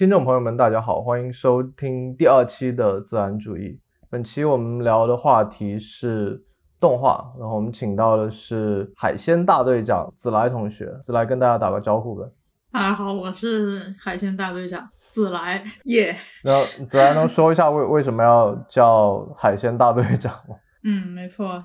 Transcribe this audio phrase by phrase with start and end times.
[0.00, 3.78] 听众朋友们，大家好，欢迎收听第二期的自然主义。
[4.08, 6.42] 本期我们聊的话题是
[6.80, 12.24] 动画，然后我们请到的是海鲜大队长子来同学，子来跟大家打个招呼呗。
[12.72, 16.16] 大家好，我是海鲜大队长子来耶。
[16.42, 20.56] 然后子来能说一下为为什么要叫海鲜大队长吗？
[20.82, 21.62] 嗯，没错，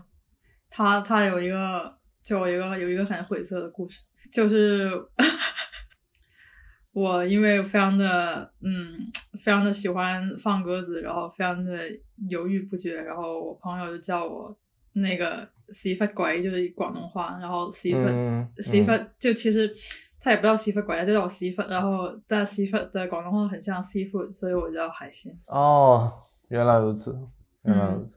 [0.68, 1.90] 他他有一个
[2.22, 4.92] 就有一个有一个很晦涩的故事，就是。
[6.96, 8.96] 我因为非常的嗯，
[9.38, 11.78] 非常的喜欢放鸽子，然后非常的
[12.30, 14.58] 犹豫不决，然后我朋友就叫我
[14.94, 18.00] 那个洗发鬼，就是广东话，然后洗发
[18.60, 19.70] 洗发就其实
[20.22, 25.38] 他也不叫洗发鬼，就叫我洗发，然后但洗发的广东话很像 seafood，所以我叫海鲜。
[25.48, 26.14] 哦，
[26.48, 27.14] 原来如此，
[27.64, 28.16] 原来如此。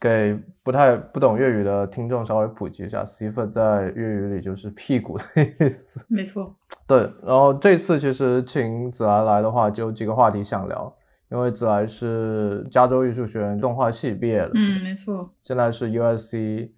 [0.00, 5.24] 给不太不懂粤语的听众稍微普及一下 i f 在粤语里就是屁股的
[5.58, 6.04] 意思。
[6.10, 6.44] 没错。
[6.86, 10.94] 对，然后这次其实请子来来的话，就几个话题想聊，
[11.30, 15.28] 因为子来是加州艺术学院动画系毕业的，嗯，没错。
[15.42, 16.70] 现在是 USC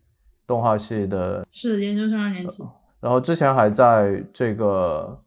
[0.46, 2.62] 动画系的，是研究生二年级。
[3.00, 5.18] 然后之前还在这个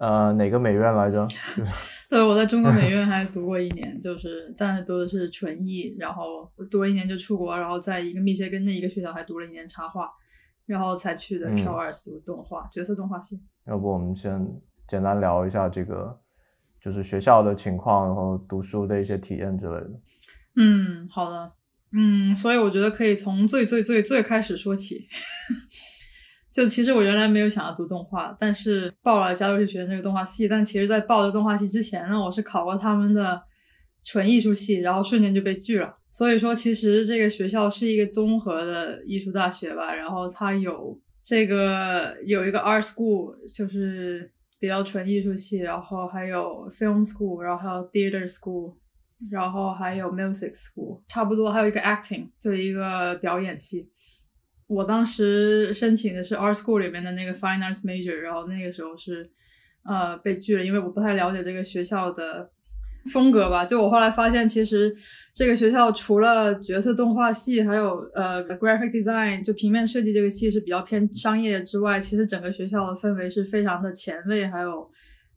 [0.00, 1.28] 呃哪个美院来着？
[2.08, 10.10] 对，我在中国美院还读过一年，就是但是读的是纯艺，然后读了一年就出国，然后在一个密歇根的一个学校还读了一年插画，
[10.66, 13.40] 然后才去的 Q 二读动画角色动画系。
[13.66, 14.44] 要不我们先
[14.88, 16.18] 简单聊一下这个，
[16.82, 19.90] 就是学校的情况，然后读书的一些体验之类的。
[20.56, 21.52] 嗯，好的，
[21.92, 25.06] 嗯，所以我觉得可以从最最最最开始说起。
[26.50, 30.48] 就其实我原来没有想要读动画，但是报了加州艺术学院这个动画系。
[30.48, 33.40] 但其实，在报这动画系之前呢，我是考过他们的
[34.04, 35.96] 纯艺术系，然后瞬间就被拒了。
[36.10, 39.94] 所以说，其实这个学校是一个综合的艺术大学吧。
[39.94, 44.28] 然后它有这个有一个 art school，就是
[44.58, 48.74] 比较纯艺术系，然后还有 film school，然后还有 theater school，
[49.30, 53.88] 然后还有 music school，差不多还有一个 acting，就一个表演系。
[54.70, 59.28] 我当时申请的是 art school 里面的那个 fine arts major，然后那个时候是，
[59.82, 62.48] 呃，被拒了，因为我不太了解这个学校的
[63.12, 63.64] 风格吧。
[63.64, 64.94] 就我后来发现，其实
[65.34, 74.88] 这个学校除了角色动画系，还有呃 graphic design 就平面设计这个系是比较偏商业之外，其实整个学校的氛围是非常的前卫，还有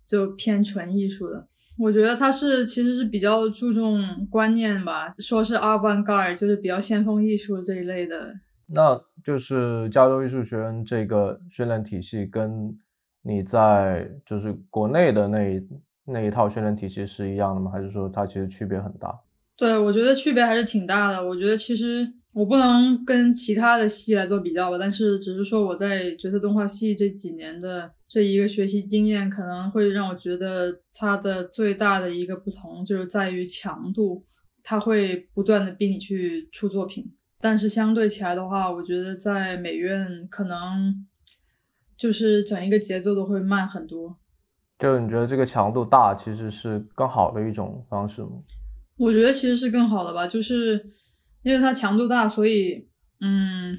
[0.07, 1.47] 就偏纯艺术的。
[1.79, 8.31] 我觉得它是其实是比较注重观念吧，说是 avant-garde，就是比较先锋艺术这一类的。
[8.67, 12.77] 那就是加州艺术学院这个训练体系，跟
[13.21, 15.61] 你在就是国内的那
[16.05, 17.71] 那一套训练体系是一样的吗？
[17.71, 19.17] 还是说它其实区别很大？
[19.55, 21.27] 对，我觉得区别还是挺大的。
[21.27, 34.23] 我觉得其实我不能跟其他的系来做比较吧，但是只是说我在角色动画系这几年的这一个学习经验，可能会让我觉得它的最大的一个不同就是在于强度，
[34.63, 37.13] 它会不断的逼你去出作品。
[37.43, 41.05] 但是相对起来的话，我觉得在美院可能
[41.97, 44.17] 就是整一个节奏都会慢很多。
[44.79, 48.29] 就你觉得这个强度大，其实是更好的一种方式吗？
[48.97, 50.85] 我觉得其实是更好的吧，就是
[51.41, 52.87] 因为它强度大，所以
[53.19, 53.77] 嗯，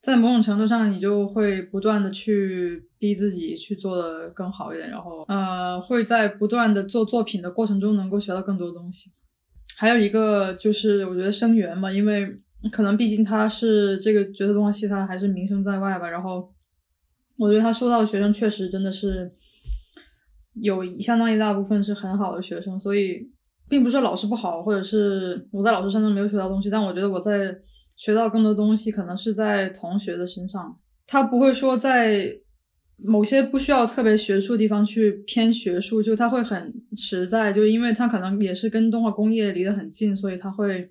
[0.00, 9.10] 在某种程度上，你就会不断的去逼自己去做的更好一点，然后呃，会在不断的做作品的过程中能够学到更多东西。
[9.76, 12.36] 还有一个就是我觉得生源嘛，因为。
[12.70, 16.10] 可能毕竟他是这个角色动画系，他还是名声在外吧。
[16.10, 16.52] 然后，
[17.38, 19.32] 我觉得他收到的学生确实真的是
[20.60, 23.30] 有相当一大部分是很好的学生，所以
[23.66, 26.68] 并不是老师不好，或者是我在老师身上没有学到东西。
[26.68, 27.56] 但我觉得我在
[27.96, 30.78] 学到更多东西，可能是在同学的身上。
[31.06, 32.30] 他不会说在
[32.98, 40.90] 某些不需要特别学术的地方去偏学术，就他会很实在，就因为他可能也是跟动画工业离得很近，所以他会。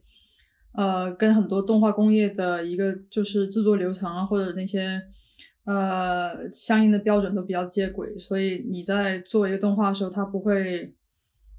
[0.73, 5.01] 呃，跟很多动画工业的一个就是制作流程啊，或者那些
[5.65, 10.93] 呃相应的标准都比较接轨，所以你在做一个动画的时候，它不会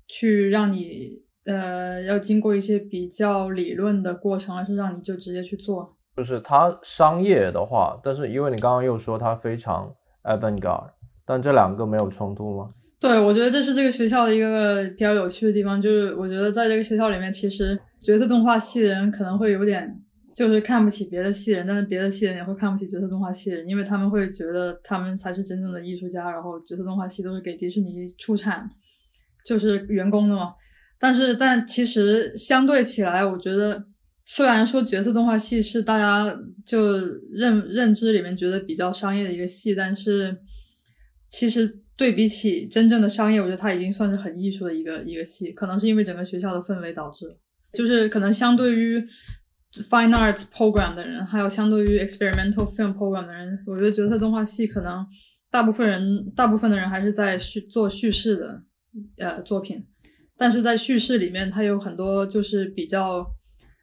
[0.07, 5.97] 去让你呃要经过一些比较理论的过程，而是让你就直接去做。
[6.17, 10.91] 就是它商业的话，但是因为你刚刚又说它非常 avant-garde，
[11.25, 12.71] 但这两个没有冲突吗？
[13.01, 19.99] 对，我觉得这是这个学校的一个比较有趣的地方，就是我觉得在这个学校里面，其实角色动画系的人可能会有点
[20.35, 28.69] 就是看不起别的系人，但是别的系人也会看不起角色动画系人，因为他们会觉得他们才是真正的艺术家，然后角色动画系都是给迪士尼出产，
[29.47, 30.51] 就是员工的嘛。
[30.99, 33.83] 但是，但其实相对起来，我觉得
[34.27, 36.99] 虽然说角色动画系是大家就
[37.33, 40.37] 认认知里面觉得比较商业的一个系，但是
[41.31, 41.80] 其实。
[42.01, 47.27] 对比起真正的商业，我觉得它已经算是很艺术的一个一个戏，可能是因为整个学校的氛围导致，
[47.75, 48.99] 就是可能相对于
[49.91, 55.07] fine arts program 的人，还有相对于 experimental film program 的人，我觉得角色动画系可能
[55.51, 58.63] 大部分人，大部分的人还是在叙做叙事的
[59.19, 59.85] 呃作品，
[60.39, 63.27] 但是在叙事里面，它有很多就是比较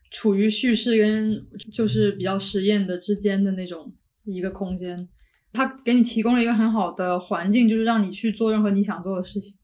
[0.09, 1.39] 处于叙事跟
[1.71, 3.93] 就是比较实验的之间的那种
[4.25, 5.07] 一个空间。
[5.53, 9.55] 它给你提供了一个很好的环境，就是让你去做任何你想做的事情。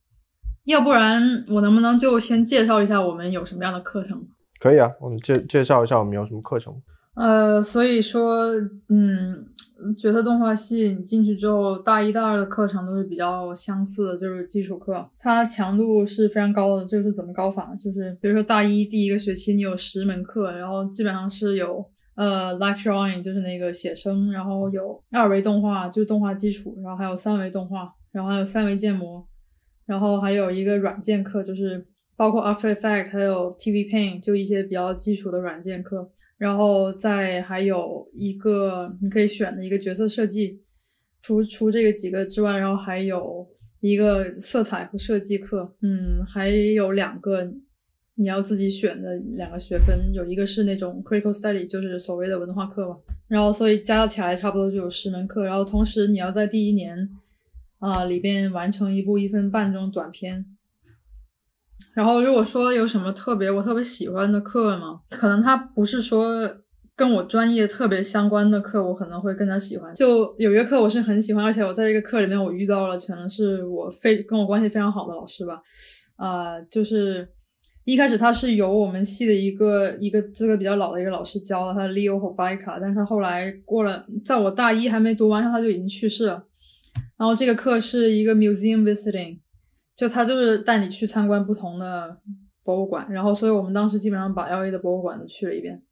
[0.66, 4.26] 要不然，我能不能就先介绍一下我们有什么样的课程？
[4.58, 6.74] 可以啊，我们介介绍一下我们有什么课程。
[7.14, 8.46] 呃，所以说，
[8.88, 9.44] 嗯，
[9.96, 16.84] 角色动画系你进去之后，大一、大二的课程都是比较相似的，就是基础课，它强度是非常高的。
[16.86, 17.72] 就是怎么高法？
[17.78, 21.84] 就是比如说大一第一个学期你有十门课，然后基本上是有。
[22.16, 29.26] 呃，life drawing 就是那个写生，然后有二维动画，就是动画基础，然后还有三维动画，然后还有三维建模，
[29.84, 31.84] 然后还有一个软件课，就是
[32.16, 36.08] 包括 After Effects 还有 TV Paint，就一些比较基础的软件课，
[36.38, 40.62] 然后再还有一个你可以选的一个角色设计，
[41.20, 43.44] 除除这个几个之外，然后还有
[43.80, 47.52] 一个色彩和设计课，嗯，还有两个。
[48.16, 52.96] 你要自己选的两个学分，有一个是那种 critical study，就是所谓的文化课嘛。
[53.26, 55.42] 然后所以加起来差不多就有十门课。
[55.44, 57.10] 然后同时你要在第一年
[57.80, 60.46] 啊里边完成一部一分半钟短片。
[61.92, 66.48] 然后如果说有什么特别我特别喜欢的课嘛，可能它不是说
[66.94, 69.92] 跟我专业特别相关的课，我可能会更加喜欢。
[69.92, 75.60] 就有一课我是很喜欢，而且我在这个课里面我遇到了可能是我非跟我关系非常好的老师吧，
[76.14, 77.28] 啊，就是。
[77.84, 86.44] 一开始他是由我们系的一个一个资格比较老的一个老师教的，他 Leo Hobaika，但是他后来过了，在我大一还没读完他就已经去世了。
[87.18, 89.38] 然后这个课是一个 museum visiting，
[89.94, 92.18] 就他就是带你去参观不同的
[92.62, 95.82] 博物馆，然后所以我们当时基本上把 LA 的博物馆都去了一遍。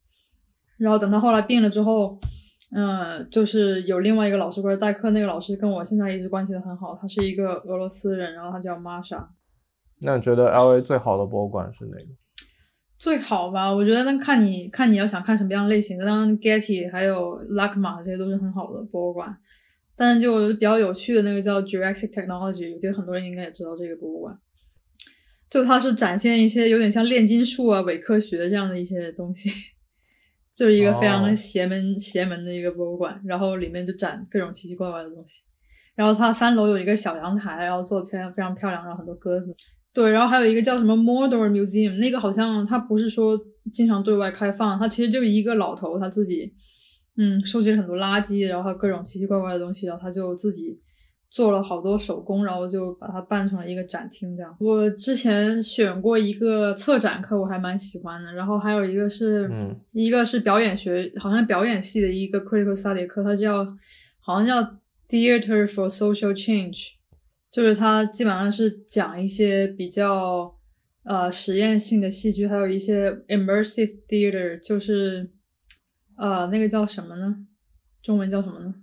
[0.77, 2.19] 然后等他后来病了之后，
[2.75, 9.23] 嗯，就是有另外一个老师过来代课，那个老师跟我现在一直关系的很好，他是一个俄罗斯人，然后他叫 Masha。
[10.05, 12.07] 那你觉得 L A 最好的博物馆是哪个？
[12.97, 19.35] 最好吧，我觉得那看你看你要想看什么样类型的，当然 Getty 还有 LACMA 这些都是很好的博物馆。
[19.95, 24.35] 但是就比较有趣的那个叫 Jurassic Technology，我觉得很多人应该也知道这个博物馆。
[25.49, 29.51] 就它是展现一些有点像炼金术啊、伪科学这样的一些东西，
[30.51, 33.21] 就是一个非常邪门邪门的一个博物馆。
[33.23, 35.43] 然后里面就展各种奇奇怪怪的东西。
[35.95, 39.53] 然后它三楼有一个小阳台，然后做的非常非常漂亮，然后很多鸽子。
[39.93, 43.39] 对，然后还有一个叫什么 Mordor Museum，那个好像他不是说
[43.71, 46.51] 经常对外开放，他其实就一个老头他自己，
[47.15, 50.79] 嗯，收集了很多垃圾，然后各种奇奇怪怪的东西，然后他就自己
[51.29, 54.55] 做了好多手工，然后就把它办成了一个展厅这样。
[54.59, 63.63] 我之前选过一个策展课，我还蛮喜欢的，然后还有一个是，嗯，一个是表演学，好像表演系的一个 Critical Study 课，它叫
[64.19, 64.61] 好像叫
[65.07, 66.93] Theater for Social Change。
[67.53, 70.51] 就是它基本上是讲一些比较
[71.03, 75.31] 呃实验性的戏剧，还有一些 immersive theater，就是
[76.17, 77.45] 呃那个叫什么呢？
[78.01, 78.73] 中文叫什么呢？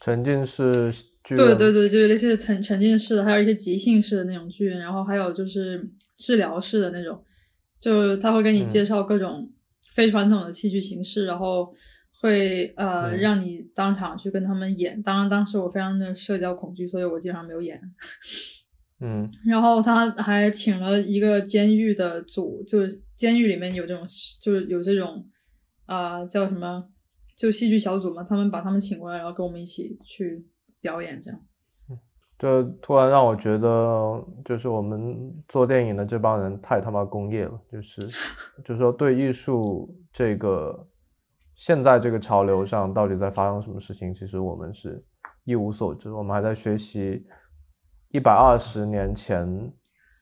[0.00, 0.92] 沉浸式
[1.24, 1.34] 剧。
[1.34, 7.20] 对对对，就是那些沉沉浸式的，还有一些即兴式的那种剧，然后还有就是治疗式的那种，
[7.80, 9.52] 就他会给你介绍各种
[9.92, 11.74] 非传统的戏剧形式，然后。
[12.20, 17.80] 会呃让你当场去跟他们演，当然当时我非常的社交恐惧，所以我基本上没有演。
[19.02, 24.04] 嗯，然后他还请了一个监狱的组，就是监狱里面有这种，
[24.42, 25.24] 就是有这种
[25.86, 26.86] 啊叫什么，
[27.34, 30.46] 就戏剧小组嘛，他们把他们请过来，然后跟我们一起去
[30.82, 31.40] 表演，这样。
[32.38, 38.02] 这突然让我觉得，就是我们做电影的这帮人太他妈工业了，就是
[38.62, 40.86] 就是说对艺术这个。
[41.60, 44.14] 现在这个潮流上到底在发生什么事情？
[44.14, 45.04] 其实我们是
[45.44, 47.22] 一无所知，我们还在学习
[48.08, 49.70] 一百二十年前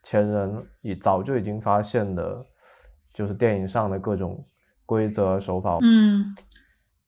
[0.03, 2.45] 前人已早就已经发现的，
[3.15, 4.45] 就是电影上的各种
[4.85, 5.79] 规则手法。
[5.81, 6.35] 嗯，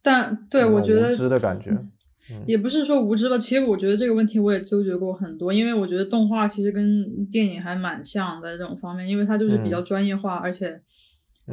[0.01, 1.77] 但对我觉得无知的感觉，
[2.47, 3.37] 也不是说无知吧。
[3.37, 10.81] 其实我觉得这个问题我也纠结过很多，因为我觉得动画其实跟电影还蛮像的这种方面，因为它就是比较专业化，而且。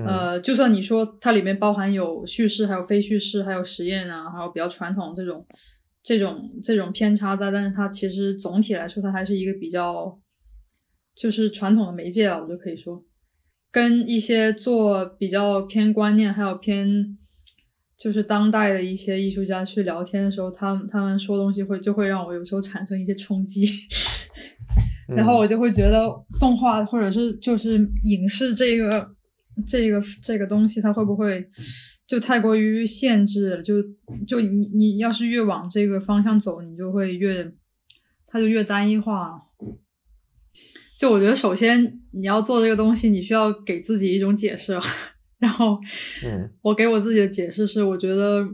[0.06, 5.46] 呃，就算你说它里面包含有叙事，还有非叙事，还有实验啊，还有比较传统这种、
[6.04, 10.20] 这种、这种偏差在，但是它其实总体来说，它还是一个比较
[11.16, 13.04] 就是传统的媒介吧，我就可以说，
[13.72, 17.18] 跟一些做比较偏观念，还有偏
[17.98, 23.66] 就是当代的一些艺术家去聊天的时候，他们他们说东西会就会让我有时候产生一些冲击，
[25.10, 26.08] 然后我就会觉得
[26.40, 29.10] 动画或者是就是影视这个
[29.66, 31.50] 这个这个东西，它会不会
[32.06, 33.62] 就太过于限制了？
[33.62, 33.76] 就
[34.28, 37.52] 就你你要是越往这个方向走，你就会越
[38.26, 39.42] 它就越单一化。
[41.00, 44.78] 就我觉得，首先你要做这个东西，你需要给自己一种解释。
[45.38, 45.80] 然后，
[46.26, 48.48] 嗯，我给我自己的解释是，我觉得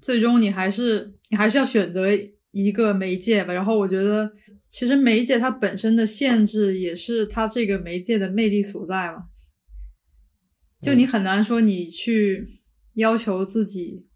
[0.00, 2.08] 最终你还是你还是要选择
[2.50, 3.52] 一个媒介吧。
[3.52, 4.32] 然后我觉得，
[4.70, 9.26] 其实媒介它本身的限制也是它这个媒介的魅力所在嘛。
[10.84, 12.44] 就你很难说你去
[12.94, 14.06] 要求自己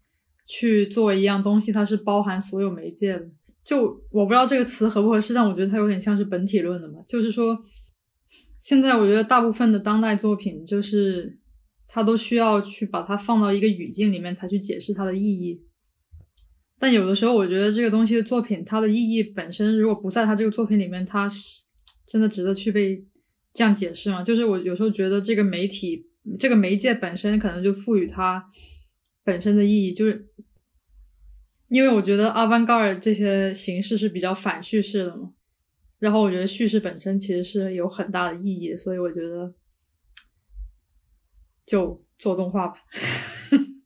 [0.45, 3.29] 去做一样东西，它是包含所有媒介的。
[3.63, 7.01] 就我不知道这个词合不合适，但我觉得它有点像是本体论的嘛。
[7.07, 7.57] 就是说，
[8.59, 11.37] 现在我觉得大部分的当代作品就是。
[11.91, 15.59] 它都需要去把它放到一个语境里面才去解释它的意义，
[16.77, 21.63] 但有的时候我觉得这个东西的作品，它的意义本身如果不在它这个作品里面，它是
[22.05, 23.03] 真的值得去被
[23.55, 24.21] 这样解释吗？
[24.21, 26.05] 就是我有时候觉得这个媒体、
[26.39, 28.49] 这个媒介本身可能就赋予它
[29.23, 30.29] 本身的意义，就是
[31.69, 35.31] 因为我觉得阿凡高尔这些形式是比较反叙事的嘛，
[35.99, 39.53] 然后我觉得叙事本身其实是有很大的意义，所以我觉得。
[41.69, 42.79] 就做动画吧。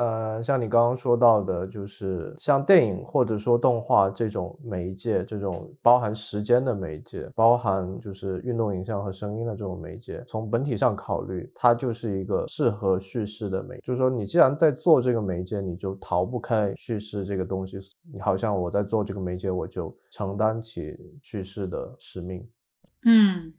[0.00, 13.78] 呃，像你刚刚说到的，就是像电影或者说动画这种媒介，这种包含时间的媒介，包含就是运动影像和声音的这种媒介，从本体上考虑，它就是一个适合叙事的媒。
[13.82, 17.78] 就是说，你既然在做这个媒介，你就逃不开叙事这个东西。
[18.10, 22.48] 你好像我在做这个媒介，我就承担起叙事的使命。
[23.04, 23.52] 嗯。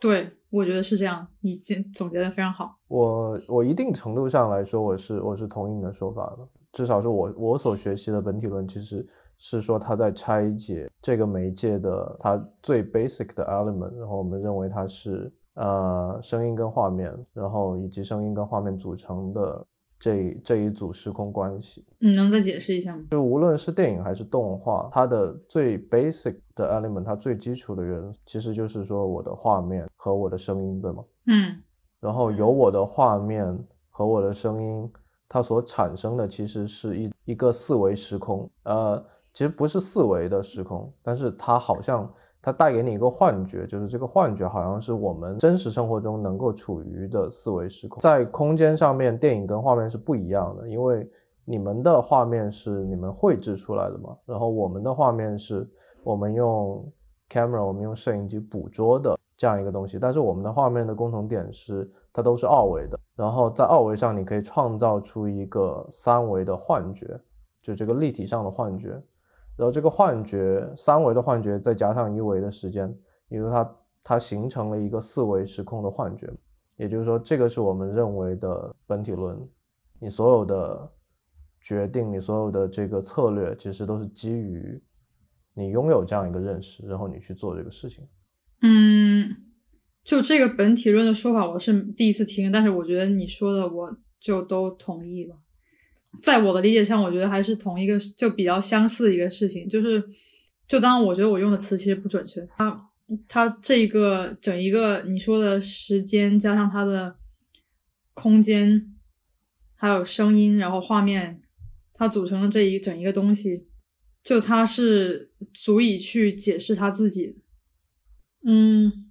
[0.00, 1.26] 对，我觉得是这样。
[1.40, 2.76] 你总总结的非常好。
[2.88, 6.48] 我我一定程度上来说，我是我是同意你的说法的。
[6.72, 9.06] 至少是我我所学习的本体论，其实
[9.38, 19.66] 是说它在拆解这个媒介的它最 basic 的 element，然后我们认为它是呃声音跟画面，然后以及声音跟画面组成的。
[19.98, 23.04] 这这一组时空关系，你能再解释一下吗？
[23.10, 31.04] 就无论是电影还是动画，它的最 basic 的 element，它最基础的元素，其实就是说我的画面和我的声音，对吗？
[31.26, 31.60] 嗯。
[32.00, 33.58] 然后有我的画面
[33.90, 34.90] 和我的声音，
[35.28, 42.08] 它所产生的其实是一一个四维时空，呃，其实不是四维的时空，但是它好像。
[42.48, 48.00] 它带给你一个幻觉，就是这个幻觉好像是我们真实生活中能够处于的四维时空。
[48.00, 51.06] 在空间上面，电影跟画面是不一样的，因为
[51.44, 55.68] 你们的画面是你们绘制出来的嘛，然后我们的画面是
[56.02, 56.90] 我们用
[57.28, 59.98] camera，我们用摄影机捕捉的这样一个东西。
[59.98, 62.98] 但是我们的画面的共同点是，它都是二维的。
[63.14, 67.20] 然后在二维上，你可以创造出一个三维的幻觉，
[67.60, 68.98] 就这个立体上的幻觉。
[69.58, 72.96] 然后这个幻觉，三维的幻觉再加上一维的时间，
[73.28, 76.32] 因为它它形成了一个四维时空的幻觉。
[76.76, 79.36] 也就是说，这个是我们认为的本体论。
[80.00, 80.88] 你所有的
[81.60, 84.80] 决定，你所有的这个策略，其实都是基于
[85.54, 88.06] 你拥有这样一个认识，然后你去做这个事情。
[88.62, 89.28] 嗯，
[90.04, 95.36] 就这个本体论的说法，我是第一次听，但是我觉得你说的，我就都同意了。
[96.22, 100.02] 在我的理解上，我觉得还是同一个，就比较相似一个事情，就是，
[100.66, 102.90] 就当我觉得我用的词其实不准确，它
[103.28, 107.16] 它这一个整一个你说的时间加上它的
[108.14, 108.94] 空间，
[109.74, 111.40] 还有声音，然后画面，
[111.94, 113.66] 它组成的这一整一个东西，
[114.22, 117.40] 就它是足以去解释他自己，
[118.44, 119.10] 嗯，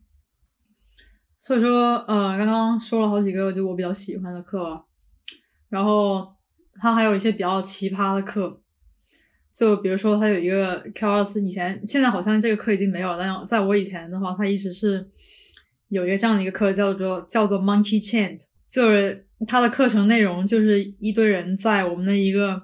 [1.39, 4.85] 所以说，呃，刚刚说了好几个就我比较喜欢的课，
[5.69, 6.36] 然后。
[6.79, 8.61] 他还有一些比较奇葩的课，
[9.53, 15.09] 就比如说他有一个 K 二四，以前现在好像这个课已经没有了，但在我以前的话，他一直是
[15.89, 22.61] 有一个这样的一个课，叫做叫做 Monkey Chant，就是他的课程内容就是一堆人在我们的一个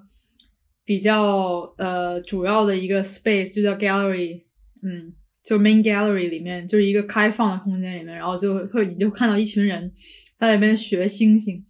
[0.85, 4.43] 比较呃主要的一个 space，就叫 gallery，
[4.81, 9.91] 嗯，就 main gallery 里面就是一个开放的空间里面，然后就会你就看到一群人
[10.37, 11.63] 在那边学星星。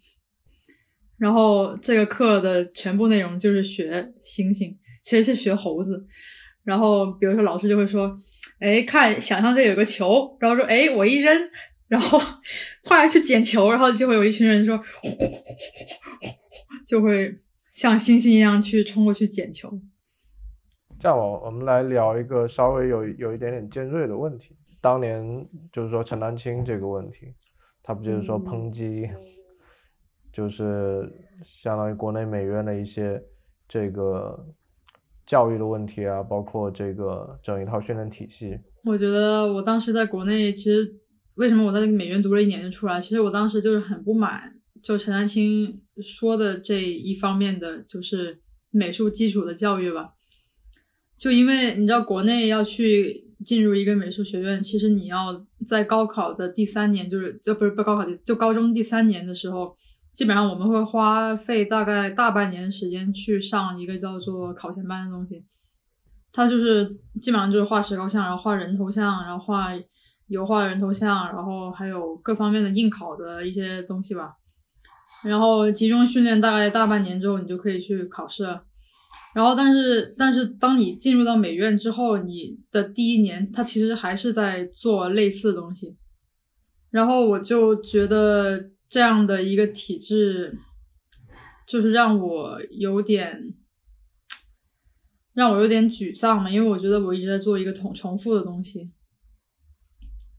[1.17, 6.05] 然后这个课的全部内容就是学猩猩，其实是学猴子。
[6.63, 8.17] 然后比如说老师就会说
[8.59, 11.49] ：“哎，看，想象这有个球。”然后说：“哎，我一扔，
[11.87, 12.19] 然后
[12.85, 14.81] 快来去捡球。”然后就会有一群人说
[16.87, 17.33] ：“就会
[17.71, 19.69] 像猩猩一样去冲过去捡球。”
[20.99, 24.55] 这样，我我们来聊一个稍微有有一点点尖锐的问题。
[24.79, 25.21] 当年
[25.71, 27.27] 就是说陈丹青这个问题，
[27.81, 29.09] 他不就是说抨击？
[30.33, 31.09] 就是
[31.45, 33.23] 相当于国内美院的一些
[33.69, 34.45] 这个
[35.25, 38.59] 教育的问题啊，包括这个整一套训练体系。
[38.83, 40.85] 我觉得我当时在国内，其实
[41.35, 42.99] 为什么我在那个美院读了一年就出来？
[42.99, 50.15] 其实我当时就是很不满，就陈丹青说的这一方面的，就是美术基础的教育吧。
[51.15, 59.73] 就因为你知道，国内要去进入一个美术学院，其实你要在高考的第三年，就是就不是不高考，就高中第三年的时候，
[60.13, 65.43] 基本上我们会花费大概大半年时间去上一个叫做考前班的东西。
[66.31, 66.85] 它就是
[67.21, 69.69] 基本上就是画石膏像，然后画人头像，然后画
[70.27, 74.33] 油画人头像，然后还有各方面的应考的一些东西吧。
[75.23, 78.63] 然后集中训练大概大半年之后，你就可以去考试了。
[79.35, 85.95] 然后，但是但是当你进入到美院之后，你的第一年他其实还是在做类似的东西。
[86.89, 90.57] 然后我就觉得这样的一个体制，
[91.67, 93.55] 就是让我有点。
[95.35, 98.91] 让我有点沮丧嘛，因为我觉得我一直在做一个重重复的东西，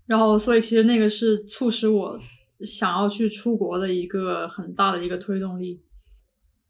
[0.07, 2.17] 然后所以其实那个是促使我
[2.61, 5.83] 想要去出国的一个很大的一个推动力。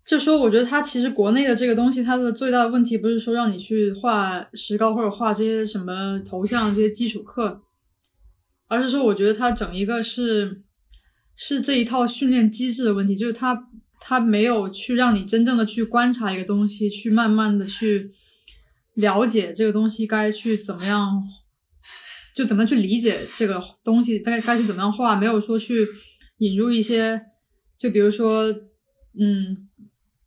[0.06, 7.60] 就说我觉得它其实国内的这个东西，它的最大的问题不是说让你去画石膏或者画这些什么头像这些基础课，
[8.68, 10.62] 而是说我觉得它整一个是
[11.36, 13.68] 是这一套训练机制的问题，就是它。
[14.06, 18.12] 他没有去让你真正的去观察一个东西，去慢慢的去
[18.96, 21.24] 了解这个东西该去怎么样，
[22.36, 25.16] 就怎么去理解这个东西，该该去怎么样画。
[25.16, 25.88] 没有说去
[26.36, 27.18] 引入一些，
[27.78, 28.44] 就比如说，
[29.18, 29.70] 嗯，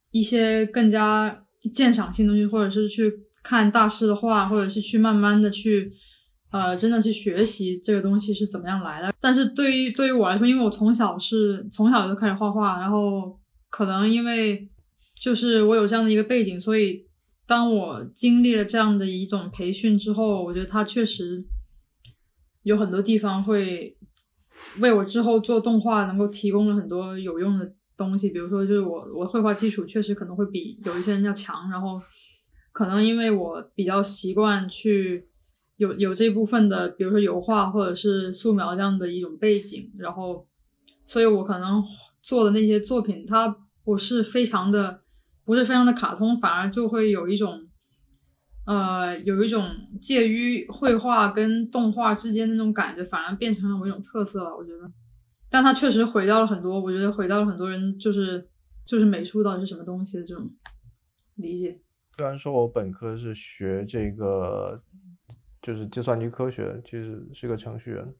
[0.09, 5.93] 一些更加鉴赏性东西，或者是去看大师的画，或者是去慢慢的去，
[6.51, 9.13] 呃，真的去学习这个东西是怎么样来的。
[9.19, 13.39] 但是对于对于我来说，因为我从小是从小就开始画画，然后。
[13.69, 14.67] 可能因为
[15.19, 17.05] 就是我有这样的一个背景，所以
[17.45, 21.45] 当我经历了这样的一种培训之后，我觉得它确实
[22.63, 23.97] 有很多地方会
[24.79, 28.29] 为我之后做动画能够提供了很多有用的东西。
[28.31, 32.01] 比如说，就是我我绘画基础确实可能会比有一些人要强，然后
[32.71, 35.27] 可能因为我比较习惯去
[35.77, 40.45] 有有这部分的，比如说油画或者是素描这样的一种背景，然后
[41.05, 41.81] 所以我可能。
[42.19, 43.47] 做的那些作品，它
[43.85, 44.99] 不是非常的，
[45.45, 47.65] 不是非常的卡通，反而就会有一种，
[48.65, 49.65] 呃，有一种
[50.01, 54.53] 介于绘画跟动画之间的那种感觉，反而变成了我一种特色了。
[54.53, 54.91] 我觉得，
[55.49, 58.49] 但它确实毁掉了很多，我觉得毁掉了很多人，就是
[58.85, 60.51] 就是美术到底是什么东西的这种
[61.35, 61.79] 理解。
[62.17, 64.83] 虽然说我本科是学这个，
[65.67, 68.13] 就是计算机科学，其实是个程序员。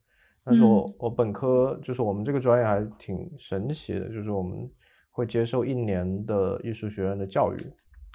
[0.43, 4.69] 但是我我本科就是我们这个专业还挺神奇的，就是我们
[5.11, 7.57] 会接受一年的艺术学院的教育。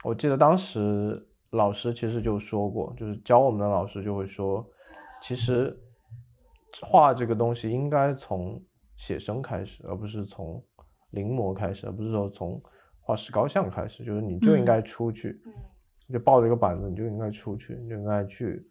[0.04, 4.62] 我记得当时老师其实就说过，就是教我们的老师就会说，
[5.22, 5.74] 其实
[6.82, 8.62] 画这个东西应该从
[8.96, 10.62] 写生开始，而不是从
[11.12, 12.60] 临摹开始，而不是说从
[13.00, 15.40] 画石膏像开始，就是你就应该出去，
[16.12, 18.62] 就抱着一个板子，你就应该出去，你就应该去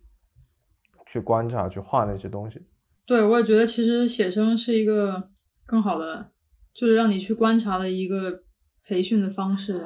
[1.11, 2.57] 去观察，去画那些东西。
[3.05, 5.21] 对，我也觉得其实写生是一个
[5.65, 6.31] 更好的，
[6.73, 8.43] 就是让你去观察的一个
[8.85, 9.85] 培训的方式。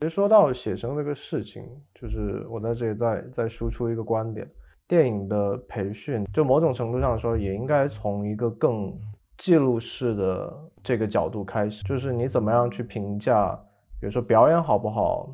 [0.00, 1.62] 其实说到写生这个事情，
[1.94, 4.50] 就是我在这里再再输出一个观点：
[4.88, 8.98] 电影的培训，就某种程度上说，也应该从一个更
[9.36, 10.50] 记录式的
[10.82, 13.54] 这个角度开始，就是你怎么样去评价，
[14.00, 15.28] 比如说表演好不好，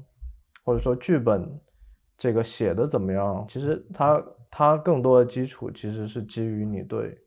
[0.64, 1.48] 或者说剧本
[2.18, 4.20] 这个写的怎么样，其实它。
[4.50, 7.18] 它更多的基础其实是基于你对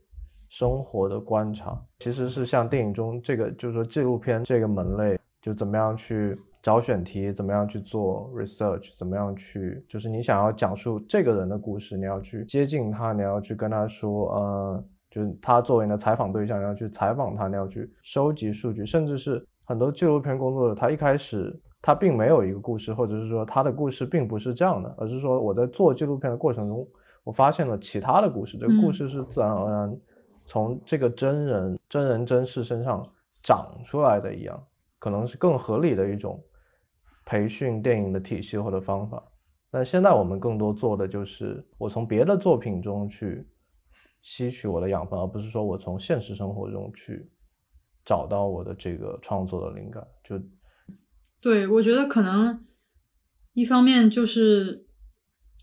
[0.50, 26.88] 生活的观察，其实是像电影中这个，就是说纪录片这个门类，就怎么样去找选题，怎么样去做 research，怎么样去，就是你想要讲述这个人的故事，你要去接近他，你要去跟他说，呃，就是他作为你的采访对象，你要去采访他，你要去收集数据，甚至是很多纪录片工作者，他一开始他并没有一个故事，或者是说他的故事并不是这样的，而是说我在做纪录片的过程中。
[27.30, 30.02] 我发现了其他的故事，这个故事是自然而然
[30.48, 33.08] 从这个真人真人真事身上
[33.44, 36.44] 长出来的一样，可能是更合理的一种
[37.28, 39.24] 培训电影的体系或者方法。
[39.70, 43.48] 但现在我们更多做的就是我从别的作品中去
[44.24, 47.32] 吸取我的养分，而不是说我从现实生活中去
[48.04, 50.04] 找到我的这个创作的灵感。
[50.24, 50.36] 就
[51.44, 52.60] 对我觉得可能
[53.54, 54.89] 一方面就是。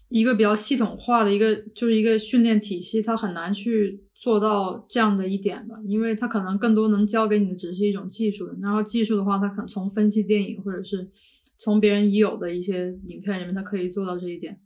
[0.09, 11.11] 一个比较系统化的一个就是一个训练体系，它很难去做到这样的一点吧，因为他可能更多能教给你的只是一种技术，然后技术的话，他可能从分析电影或者是
[11.59, 14.59] 从别人已有的一些影片里面，他可以做到这一点。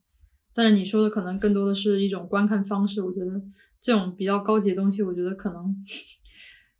[0.54, 3.42] 但是你说的可能更多的是一种观看方式，我觉得
[3.80, 5.74] 这种比较高级的东西，我觉得可能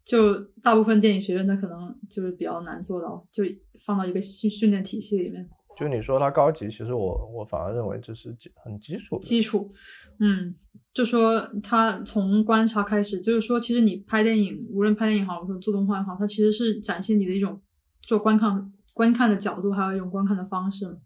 [0.05, 3.45] 就大部分电影学院它可能就是比较难做到，就
[3.85, 5.49] 放到一个训训练体系里面。
[5.79, 9.71] 就你说它高级，其实我我反而认为这是基很基础的基础，
[10.19, 10.55] 嗯，
[10.93, 17.59] 就说他从观察开始，就是说，其实你拍电影，无论拍电影好，或者做动画也好，它其实是展现你的一种
[18.03, 20.99] 做观看观看的角度，还有一种观看的方式。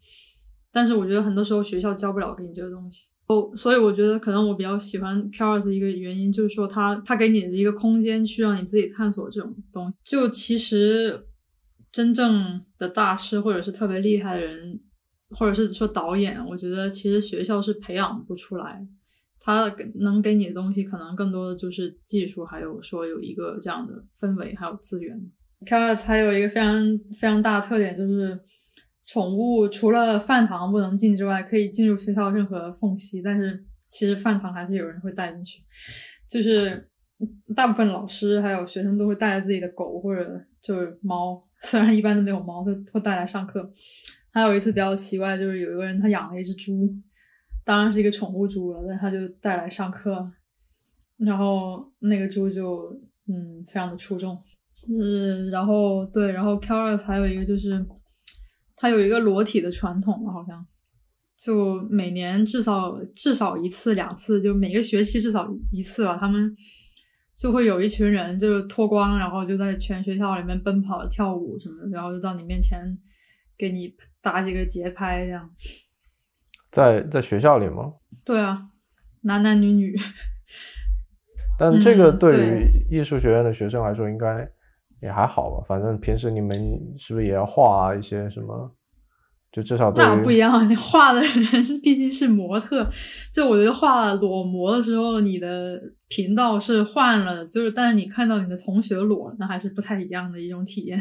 [0.73, 10.01] 但是我觉得很多时候学校教不了给你这个东西哦，所以我觉得可能我比较喜欢 Keras 一个原因就是说，他他给你的一个空间去让你自己探索这种东西。
[10.03, 11.29] 就其实。
[11.95, 14.81] 真正的大师，或者是特别厉害的人，
[15.31, 18.85] 或者是说导演，我觉得其实学校是培养不出来。
[19.39, 25.17] 他能给你的东西，可能更多的就是技术，还有说有一个这样的氛围，还有资源。
[25.65, 26.83] Kars 还有一个非常
[27.21, 28.41] 非常大的特点，就是
[29.07, 33.23] 宠物除了饭堂不能进之外，可以进入学校任何缝隙。
[33.23, 35.63] 但是其实饭堂还是有人会带进去，
[36.29, 36.89] 就是
[37.55, 41.43] 大部分老师还有学生都会带着自己的狗或者就是猫。
[41.65, 43.73] 虽然一般都没有猫，都会带来上课。
[44.31, 46.93] 还有一次比较奇怪，就是有一个人他养了一只猪，
[47.65, 50.31] 当然是一个宠物猪了，但他就带来上课，
[51.17, 52.93] 然后那个猪就
[53.29, 54.37] 嗯非常的出众，
[54.89, 57.83] 嗯，然后对，然后 k a r a s 还有一个就是
[58.77, 60.67] 他有一个裸体的传统，好像
[61.39, 66.55] 就每年至少至少一次两次，就每个学期至少一次吧，他们。
[67.37, 72.97] 就会有一群人，就是脱光，然后就在全学校里面奔跑、跳舞什么的，然后就到你面前
[73.59, 75.51] 给你打几个节拍，这样。
[76.71, 77.93] 在在学校里吗？
[78.25, 78.71] 对啊，
[79.23, 79.95] 男男女女。
[81.59, 84.49] 但这个对于艺术学院的学生来说，应该
[85.01, 85.65] 也还好吧？
[85.69, 86.51] 反正平时你们
[86.99, 88.77] 是不是也要画一些什么？
[89.55, 92.85] 就至少那不一样，你画的人毕竟是模特。
[93.33, 101.01] 就我觉得画裸模的时候，你的频道是换了，就是但是你看到你的同学裸，那还是不太一样的一种体验。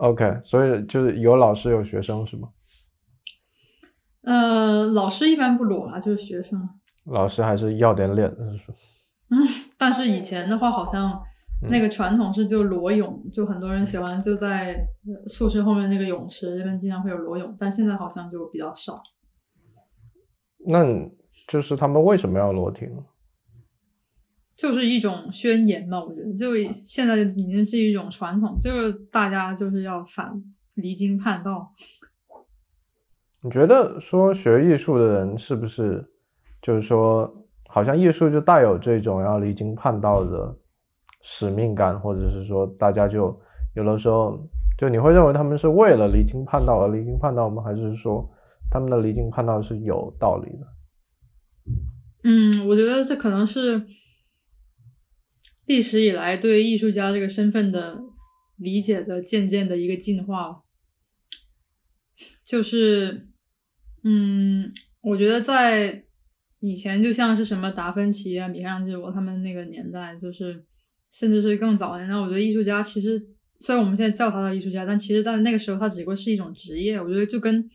[0.00, 2.48] OK，所以就是有老师有学生是吗？
[4.24, 6.68] 呃，老师一般不裸啊，就是学生。
[7.06, 8.64] 老师还是要点脸的是
[9.30, 9.40] 嗯，
[9.78, 11.18] 但是以前的话好像。
[11.62, 14.86] 那个传统是就裸泳，就很多人喜欢就在
[15.26, 19.02] 宿舍后面那个泳池那边经常会有裸泳，但现在好像就比较少。
[20.68, 20.84] 那
[21.48, 23.02] 就是他们为什么要裸体呢？
[24.54, 30.32] 就是一种宣言嘛，我觉得就现在就已经是一种传统，就是大家就是要反
[30.74, 31.72] 离经叛道。
[33.42, 36.04] 你觉得说学艺术的人是不是
[36.60, 40.58] 就是说，好像艺术就带有这种要离经叛道的？
[41.28, 43.36] 使命感，或者是说，大家就
[43.74, 47.60] 有的时候，就你会认为他们是为了离经叛道而离经叛道吗？
[47.64, 48.30] 还是说
[48.70, 50.66] 他们的离经叛道是有道理的？
[52.22, 53.86] 嗯，我觉得这可能是
[55.64, 57.98] 历史以来对艺术家这个身份的
[58.56, 60.62] 理解的渐渐的一个进化。
[62.44, 63.26] 就是，
[64.04, 64.64] 嗯，
[65.00, 66.04] 我觉得在
[66.60, 70.64] 以前，就像是什么达芬奇啊、米开朗基罗他们那个年代，就是。
[71.18, 73.18] 甚至是更早一点，那我觉得艺术家其实
[73.58, 77.00] 虽然我们现在叫他的艺术家，但其实在那个时候他只不过是一种职业。
[77.00, 77.66] 我觉得就跟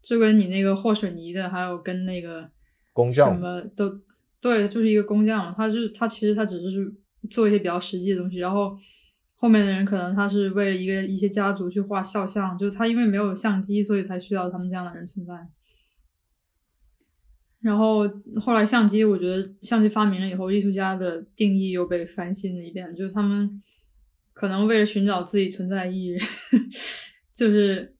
[0.00, 2.48] 就跟你那个和水泥的，还有跟那个
[2.92, 3.90] 工匠什么都
[4.40, 5.52] 对，就是一个工匠。
[5.56, 6.94] 他是他其实他只是
[7.28, 8.78] 做一些比较实际的东西，然后
[9.34, 15.34] 后面的人可能他是为了一个一些家族去画肖像，就是他因为没有相机，所以才需要他们这样的人存在。
[17.60, 18.08] 然后
[18.40, 22.94] 后来相机，我觉得相机发明了以后，艺术家的定义又被翻新了一遍。
[22.96, 23.62] 就是他们
[24.32, 26.16] 可能为了寻找自己存在意义，
[27.34, 27.94] 就是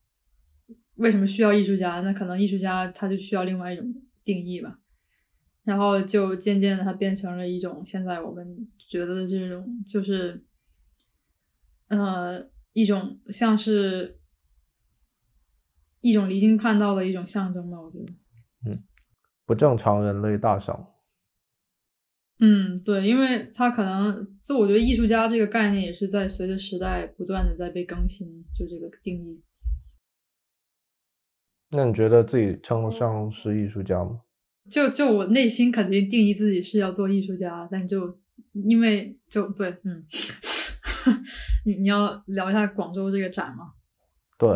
[0.94, 2.00] 为什么需要艺术家？
[2.00, 4.78] 那可能艺术家他就需要另外一种定义吧。
[5.62, 10.42] 然后就渐渐的，它变成了一种现在我们觉得的这种，就是
[11.88, 14.18] 呃一种像是
[16.00, 17.78] 一种离经叛道的一种象征吧。
[17.78, 18.12] 我觉得，
[18.70, 18.82] 嗯。
[19.50, 20.94] 不正常人类大赏。
[22.38, 29.42] 嗯，对，因为他可能就我觉得艺术家这个概念也是在随着时代不断的在被更新，就这个定义。
[31.70, 34.20] 那你觉得自己称得上是艺术家吗？
[34.70, 38.20] 就就我内心肯定定义自己是要做艺术家，但就
[38.52, 40.04] 因为就对，嗯，
[41.66, 43.72] 你你要聊一下广州这个展吗？
[44.38, 44.48] 对，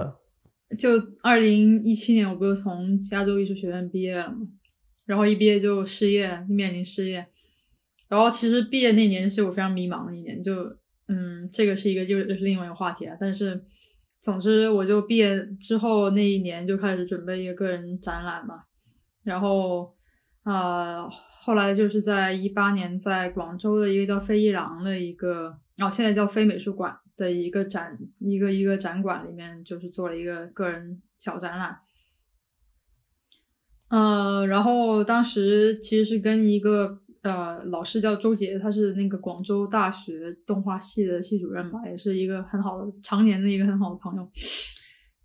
[0.78, 0.90] 就
[1.24, 4.46] 二零一七年，我不是从加州艺术学院毕业了吗？
[5.07, 7.27] 然后一毕业就失业，面临失业。
[8.09, 10.55] 然后其实毕业那年是我非常迷茫的一年，就
[11.09, 13.17] 嗯，这个是一个又又是另外一个话题了。
[13.19, 13.64] 但是
[14.21, 18.64] 总之，我就毕业之后那一年就开始准备一个个人展览嘛。
[19.23, 19.95] 然后
[20.43, 31.79] 啊，后来就是在一八年在广州的一个叫飞一郎的一个哦，现在叫飞美术馆的一个展一个一个展馆里面，就是做了一个个人小展览。
[33.94, 44.28] 呃，然后当时其实是跟一个呃老师叫周杰，他是那个广州大学动画系的系主任吧，也是一个很好的常年的一个很好的朋友。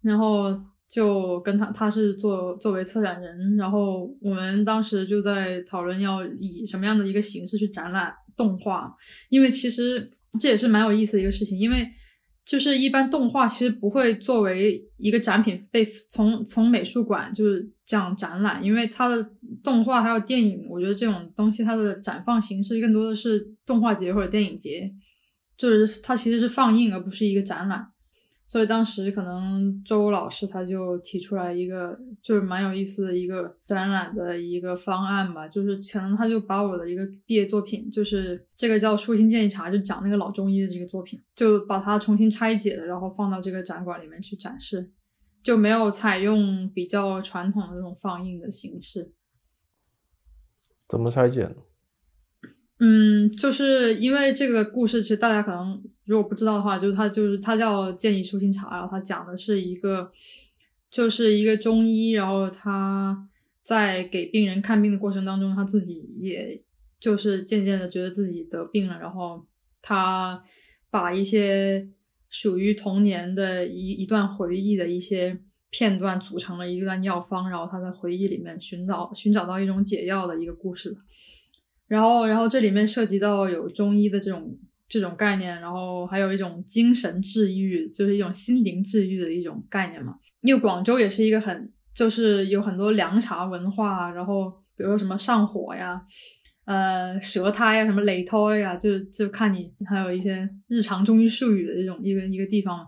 [0.03, 0.55] 然后
[0.87, 8.95] 就跟他，他是作作为策展人，然后我们当时就在讨论要以什么样的一个形式去展览动画，
[9.29, 11.89] 因为其实这也是蛮有意思的一个事情，因为。
[12.49, 19.23] 就是一般动画其实不会作为一个展品被从从美术馆就是这样展览，因为它的
[19.63, 24.91] 动画还有电影，我觉得这种东西它的展放形式更多的是动画节或者电影节，
[25.55, 27.85] 就是它其实是放映而不是一个展览。
[28.49, 44.91] 所以当时可能周老师他就提出来一个就是蛮有意思的一个展览的一个方案吧，就是可能他就把我的一个毕业作品，就是这个叫《初心建议茶》，就讲那个老中医的这个作品，就把它重新拆解了，然后放到这个展馆里面去展示，
[45.43, 49.13] 就没有采用比较传统的这种放映的形式。
[50.87, 51.55] 怎么拆解呢？
[52.81, 60.09] 嗯，就是因为这个故事，其实大家可能如果不知道的话，就是它就是它叫建议舒心茶，然后它讲的是一个，
[60.89, 63.27] 就是一个中医，然后他
[63.61, 66.63] 在给病人看病的过程当中，他自己也
[67.01, 69.45] 就是渐渐的觉得自己得病了，然后
[69.81, 70.41] 他
[70.89, 71.85] 把一些
[72.29, 75.37] 属于童年的一一段回忆的一些
[75.69, 80.95] 片段组成了一段药方，然后他在回忆里面寻找寻找到一种解药的一个故事。
[81.89, 84.55] 然后，然后这里面涉及到有中医的这种
[84.87, 90.15] 这种概念，然后还有一种精神治愈，就是一种心灵治愈的一种概念嘛。
[90.41, 95.99] 因为广州也是一个很，就是有很多凉茶文化，然后比如说什么上火呀，
[96.65, 102.85] 呃，舌苔呀，什么擂胎呀，就就看你还有一些日常中医术语的这种一个一个地方嘛。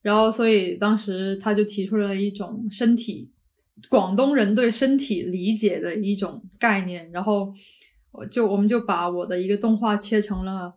[0.00, 3.32] 然后，所以当时他就提出了一种身体，
[3.88, 7.52] 广东人对身体理解的一种概念，然后。
[8.12, 10.74] 我就我们就把我的一个动画切成了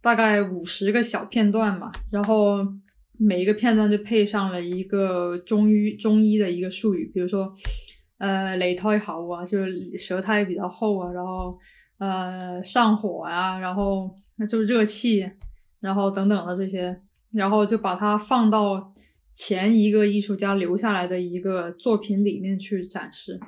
[0.00, 2.58] 大概五十个小片段吧，然后
[3.18, 7.52] 每一个片段就配上了一个中医中医的一个术语，比如说
[8.18, 11.58] 呃擂胎好啊，就是舌苔比较厚啊，然后
[11.98, 15.28] 呃上火啊，然后那就热气，
[15.80, 17.00] 然后等等的这些，
[17.32, 18.92] 然后就把它放到
[19.32, 23.40] 前一个艺术家留下来的一个作品里面去展示。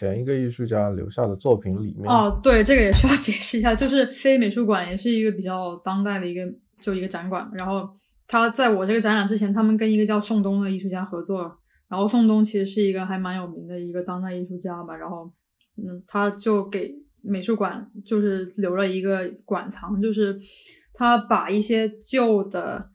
[0.00, 6.40] 前一个艺术家留下的作品里面哦，对，这个也需要解释一下，就是非美术馆也是一个比较当代的一个
[6.80, 7.86] 就一个展馆，然后
[8.26, 11.54] 他在我这个展览之前，他们跟一个叫宋冬的艺术家合作，
[11.86, 15.30] 然后宋冬其实是一个还蛮有名的一个当代艺术家吧，然后
[15.76, 20.38] 嗯，他就给美术馆就是留了一个馆藏，就是
[20.94, 22.88] 他把一些旧的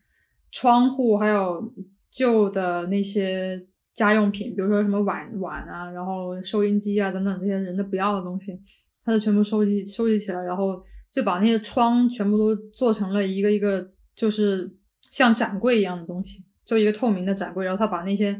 [0.51, 1.71] 窗户还有
[2.09, 3.67] 旧的那些。
[3.95, 8.59] 家用品，比如说什么碗碗啊，然后收音机啊等等这些人的不要的东西，
[9.03, 14.69] 他就全部收集收集起来，然后就把那些窗全部都做成了一个一个，就是
[15.09, 18.37] 像展柜一样的东西，就一个透明的展柜，然后他把那些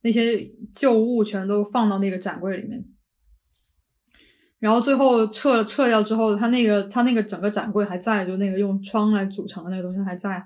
[0.00, 2.82] 那些旧物全都放到那个展柜里面，
[4.58, 10.42] 然后最后撤撤掉之后，他那个他那个整个展柜还在，就那个用窗来组成的那个东西还在。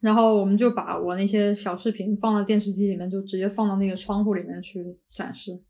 [0.00, 5.60] 然后我们就把我那些小视频放到电视机里面，就直接放到那个窗户里面去展示。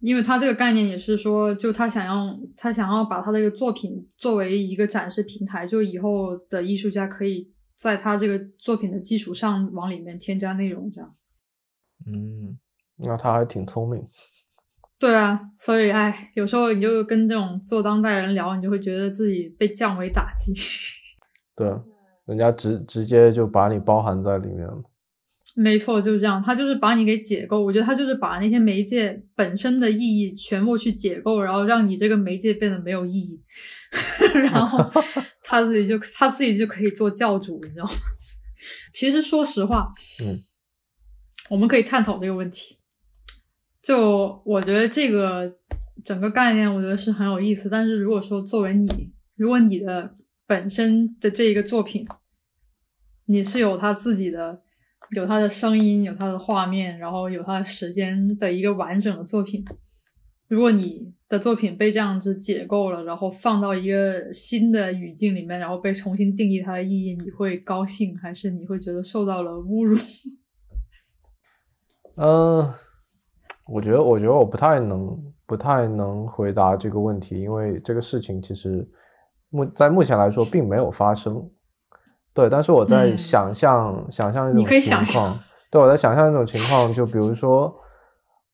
[0.00, 11.14] 因为他这个概念也是说，就他想要他想要把他这个作品作为一个展示平台，就以后的艺术家可以在他这个作品的基础上往里面添加内容，这样。
[12.06, 12.58] 嗯，
[12.96, 14.06] 那他还挺聪明。
[14.98, 20.52] 对啊，所以哎，有时候你就跟这种做当代人聊，你就会觉得自己被降维打击。
[21.56, 21.66] 对。
[22.26, 24.82] 人家直直接就把你包含在里面了，
[25.56, 26.42] 没错，就是这样。
[26.42, 33.40] 他就是把你给解构，我觉得他就是把那些媒介本身的意义全部去解构，然后让你这个媒介变得没有意义，
[34.34, 34.78] 然后
[35.42, 37.90] 他自己就他自己就可以做教主，你知道吗？
[38.92, 40.36] 其实说实话，嗯，
[41.50, 42.78] 我们可以探讨这个问题。
[43.82, 45.54] 就我觉得这个
[46.04, 47.68] 整个概念，我觉得是很有意思。
[47.68, 52.06] 但是如果说作为你，如果你的本身的这一个作品，
[53.26, 54.62] 你是有他自己的，
[55.16, 59.64] 有他的声音，有他的画面，然后有他的时间的一个完整的作品。
[60.48, 69.98] 如果你的作品被这样子解构了，然后放到一个新的语境里面，然后被重新定义它的意义，你会高兴还是你会觉得受到了侮辱？
[72.14, 72.72] 嗯，
[73.66, 78.88] 我觉得，我觉得我不太能，不太能回答这个问题，因为这个事情其实
[79.50, 81.42] 目在目前来说并没有发生。
[82.32, 85.32] 对，但是我在想象，想象一种情况。
[85.70, 87.74] 对，我在想象一种情况，就比如说。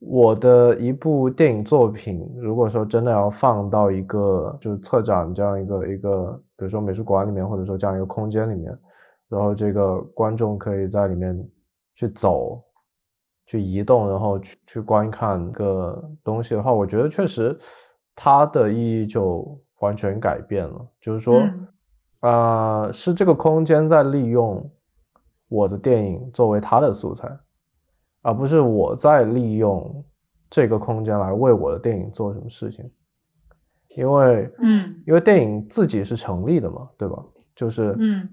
[0.05, 8.77] 我的一部电影作品，如果说真的要放到一个就是策展这样一个一个，比如说美术馆里面，或者说这样一个空间里面，
[9.29, 11.49] 然后这个观众可以在里面
[11.95, 12.61] 去走、
[13.47, 17.57] 去移动，然后去去观看个东西的话，我觉得确实
[18.17, 20.89] 它的意义就完全改变了。
[21.01, 21.41] 就是说，
[22.21, 24.69] 啊，是这个空间在利用
[25.49, 27.31] 我的电影作为它的素材。
[28.25, 30.05] 而不是我在利用
[30.49, 32.89] 这个空间来为我的电影做什么事情，
[33.97, 37.21] 因为，嗯，因为电影自己是成立的嘛，对吧？
[37.57, 38.29] 就是，嗯，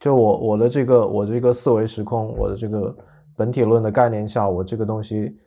[0.00, 2.92] 就我我的这个我这个四维时空，我的这个
[3.36, 5.38] 本体论的概念下，我这个东西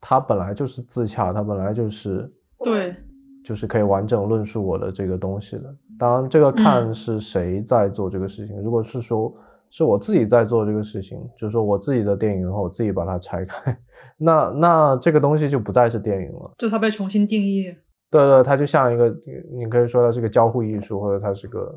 [0.00, 2.28] 它本来就是自洽，它本来就是
[2.64, 2.96] 对，
[3.44, 5.74] 就是可以完整论述我的这个东西的。
[5.98, 8.60] 当然，这个看是谁在做这个事情。
[8.62, 9.32] 如果是说。
[9.74, 13.74] 是我自己在做这个事情，就是说我自己的电影，然后我自己把它拆开，
[14.18, 17.74] 那那这个东西就不再是电影了，就它被重新定义。
[18.10, 19.08] 对对，它就像一个，
[19.50, 21.74] 你可以说它是个交互艺术，或者它是个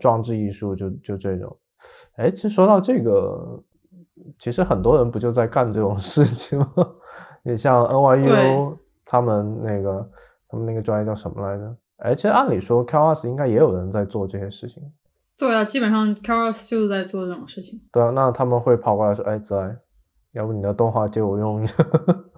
[0.00, 1.56] 装置艺术，就就这种。
[2.16, 3.62] 哎，其实说到这个，
[4.40, 6.74] 其实很多人不就在干这种事情吗？
[7.46, 8.76] 你像 NYU
[9.06, 10.10] 他们那个，
[10.52, 11.76] 他们那个专业叫什么来着？
[11.96, 14.82] 哎，其实按理说 a l s 应该也有人在做这些事情。
[15.38, 17.80] 对啊，基本上 r o s 就是在做这种事情。
[17.90, 19.74] 对啊，那他们会跑过来说：“哎，子爱，
[20.32, 21.74] 要不你的动画借我用一下？”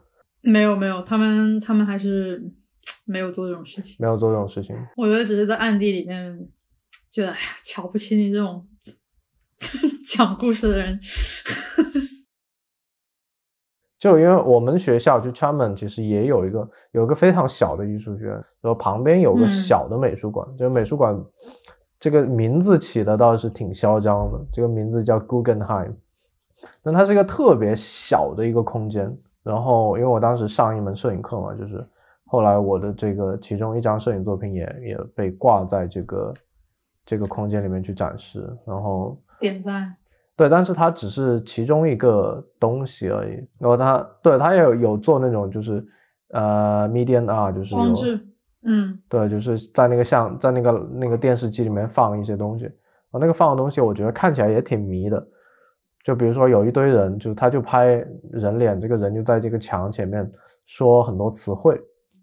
[0.43, 2.41] 没有没有，他们他们还是
[3.05, 3.97] 没有做这种事情。
[3.99, 4.77] 没有做这种事情。
[4.97, 6.49] 我觉得只是在暗地里面
[7.11, 8.65] 觉得，哎呀，瞧不起你这种
[10.07, 10.99] 讲故事的人。
[14.05, 21.19] 就因为我们学校就 Chapman 其实也有一个有一个非常小的艺术学院，然后旁边有个小的美术馆，就美术馆。
[21.99, 25.95] 这个名字起的倒是挺嚣张的，这个名字叫 Guggenheim，
[26.83, 29.11] 那它是一个特别小的一个空间。
[29.43, 31.83] 然后，因为我当时上一门摄影课嘛，就是
[32.27, 36.35] 后来我的这个其中一张摄影作品也也被挂在这个
[37.07, 38.55] 这个空间里面去展示。
[38.67, 39.97] 然后点赞，
[40.37, 43.33] 对，但是它只是其中一个东西而已。
[43.59, 45.85] 然后它对它也有有做那种就是
[46.29, 48.21] 呃 median art，就是。
[48.67, 52.65] 嗯，对，就是在那个像在那个那个电视机里面放一些东西，
[53.11, 55.23] 啊，那个放的东西我觉得看起来也挺迷的，
[56.03, 60.27] 就比如说有一堆人，就他就拍人脸，这个人就在这个墙前面
[60.65, 61.75] 说很多词汇，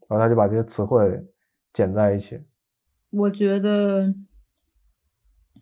[0.08, 1.24] 然后他就把这些词汇
[1.74, 2.42] 剪在一起。
[3.12, 4.12] 我觉得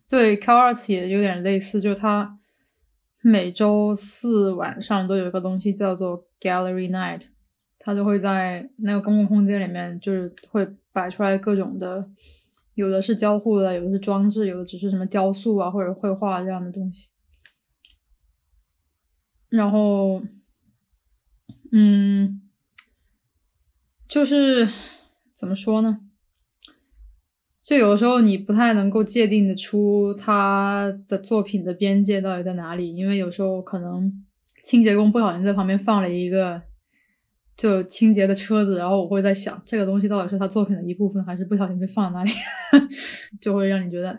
[0.08, 2.39] 对 a r s 也有点类似，就他
[3.22, 7.24] 每周四晚上都有一个东西叫做 Gallery Night。
[7.82, 12.10] 他就会在那个公共空间里面，就是会摆出来各种的，
[12.74, 17.12] 有的是交互的，有的是装置，有的只是什么雕塑啊或者绘画这样的东西。
[19.48, 20.22] 然后，
[21.72, 22.42] 嗯，
[24.10, 24.68] 就是
[25.34, 26.02] 怎么说呢？
[27.64, 34.12] 就有的时候你不太能够界定的出他的作品的边界到底在哪里，因为有时候可能
[34.64, 36.62] 清洁工不小心在旁边放了一个。
[37.58, 42.32] 就清洁的车子，然后我会在想，这个东西到底是他作品的一部分，还是不小心被放在那里，
[43.42, 44.18] 就会让你觉得，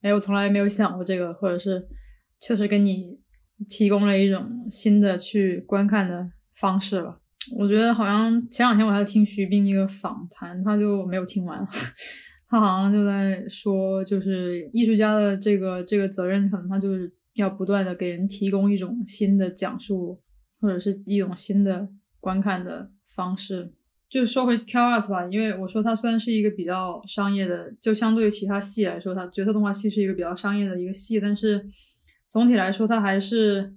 [0.00, 1.86] 哎，我从来没有想过这个，或者是
[2.40, 3.18] 确实给你
[3.68, 7.18] 提供了一种新的去观看的方式吧。
[7.58, 11.58] 我觉得好像前两天我还在听徐冰一个访谈，他就没有听完，
[12.50, 20.20] 他好像就在说，就是艺术家的这个这个责任，可能他就是要不断的给人提供一种新的讲述，
[20.60, 21.88] 或者是一种新的。
[22.22, 23.72] 观看的方式，
[24.10, 31.66] 就说回 Q Art 吧，因为我说它虽然是一个比较商业的，就相对于其他系来说，它角色动画系是一个比较商业的一个系，但是
[32.28, 33.74] 总体来说，它还是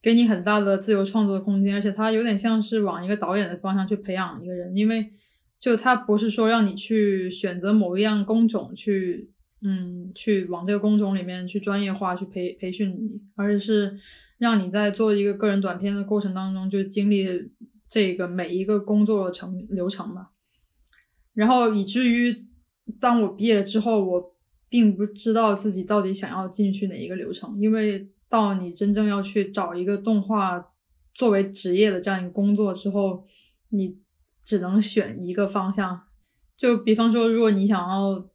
[0.00, 5.10] 给你很大的自由创作的空间，而且它有点像是往一个导演的方向去培养一个人，因为
[5.58, 9.30] 就它不是说让你去选择某一样工种去，
[9.62, 13.98] 嗯，去往这个工种里面去专业化去培培训你，而是。
[14.38, 17.26] 让你在做一个个人短片的过程当中，就经历
[17.88, 20.28] 这个每一个工作程流程嘛，
[21.32, 22.44] 然后以至于
[23.00, 24.34] 当我毕业之后，我
[24.68, 30.62] 并不知道自己到底想要进去哪一个流程，因为到你真正要去找一个动画
[31.14, 33.26] 作为职业的这样一个工作之后，
[33.70, 33.96] 你
[34.46, 36.00] 只能选一个方向。
[36.56, 38.26] 就比方说，如果你想要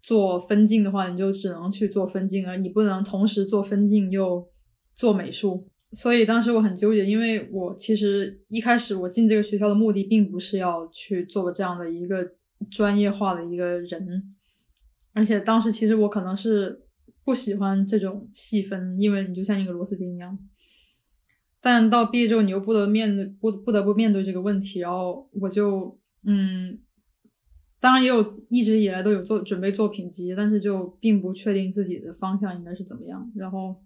[0.00, 4.48] 做分镜的话，你就只能去做分镜，而你不能同时做分镜又
[4.94, 5.68] 做美术。
[5.92, 12.24] 所以当时我很纠结，因为我其实一开始我进这个学校的目的并不是要去做这样的一个
[12.70, 14.34] 专业化的一个人，
[15.12, 16.82] 而且当时其实我可能是
[17.24, 20.38] 不喜欢这种细分，因为你就像一个螺丝钉一样。
[21.60, 26.78] 但到毕业之后，你又不得面对不不得不面对这个问题，然后我就嗯。
[27.78, 33.76] 当然也有一直以来都有做准备作品集，但是就并不确定自己的方向应该是怎么样，然后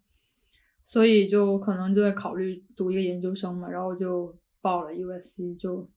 [0.80, 5.90] 所以就可能就在考虑读一个研究生嘛，然后就报了 USC，就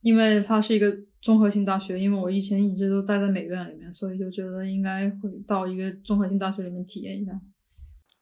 [0.00, 7.32] 因为它是一个综合性大学，因为我以前一直都待在美院里面，所以就觉得应该会到一个综合性大学里面体验一下。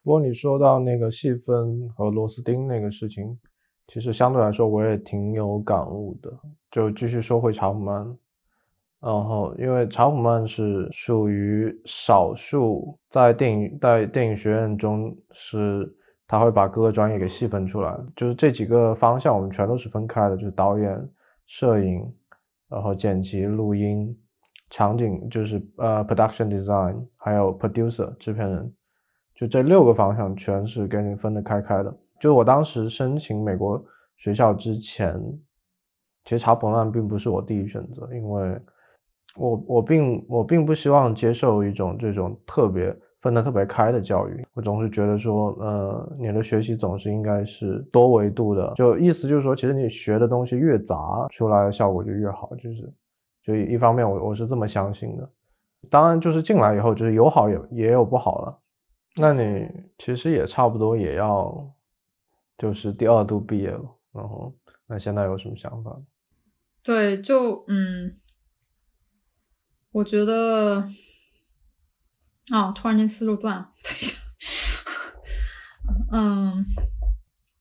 [0.03, 3.39] 不过你说到那个细分和螺丝钉那个事情，
[3.87, 6.33] 其实相对来说我也挺有感悟的。
[6.71, 8.19] 就继续说回查普曼。
[9.01, 15.93] 然后，因为查普曼是属于少数在电影在电影学院中是
[16.29, 21.09] 他会把各个专业给细分出来，就是这几个方向我们全都是分开的，就是导演、
[21.47, 22.01] 摄影，
[22.69, 24.17] 然后剪辑、录音、
[24.71, 28.73] 场景，就是呃 production design，还有 producer 制片人，
[29.43, 31.93] 就这六个方向全是给你分得开开的。
[32.21, 33.85] 就我当时申请美国
[34.17, 35.21] 学校之前，
[36.25, 38.61] 其实查普曼并不是我第一选择，因为。
[39.35, 44.47] 我我并我并不希望接受一种这种特别分得特别开的教育。
[44.53, 48.71] 我总是觉得说，呃，你的学习总是应该是多维度的。
[48.77, 52.51] 就意思就是说，其实你学的东西越杂，出来的效果就越好。
[52.57, 52.93] 就是，
[53.43, 55.27] 就一方面，我我是这么相信的。
[55.89, 58.59] 当然，就是进来以后，就是有好也也有不好了。
[59.17, 61.75] 那你其实也差不多也要
[62.57, 63.99] 就是第二度毕业了。
[64.13, 64.55] 然后，
[64.87, 66.01] 那现在有什么想法？
[66.83, 68.19] 对，就嗯。
[69.93, 70.89] 我觉得，
[72.51, 73.71] 啊，突然间思路断了。
[73.85, 74.23] 等一下，
[76.11, 76.65] 嗯，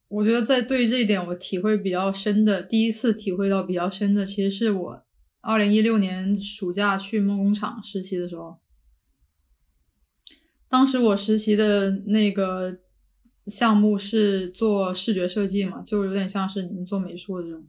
[0.08, 5.04] 我觉得在对这一点，我体会比较深的，第一次体会到比较深的，其实是我
[5.42, 8.58] 二零一六年暑假去梦工厂实习的时候。
[10.72, 12.80] 当时我实习的那个
[13.46, 17.68] 项目是做视觉设计嘛，就有点像是你们做美术的这种。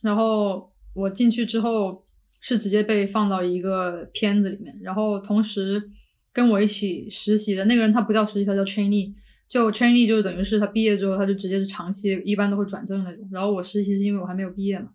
[0.00, 2.02] 然后我进去之后。
[2.46, 5.90] 是直接被放到一个片子里面，然后同时
[6.30, 9.14] 跟我一起实习的那个人，他不叫实习，他叫 trainee，
[9.48, 13.26] 就 trainee 就等于是他毕业之后他就直接是长期，一般都会转正那种。
[13.32, 14.90] 然后我实习是因为我还没有毕业嘛，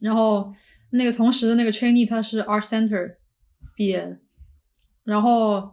[0.00, 0.52] 然后
[0.90, 3.14] 那个同时的那个 trainee 他是 art center
[3.76, 4.18] 毕业，
[5.06, 5.70] 然后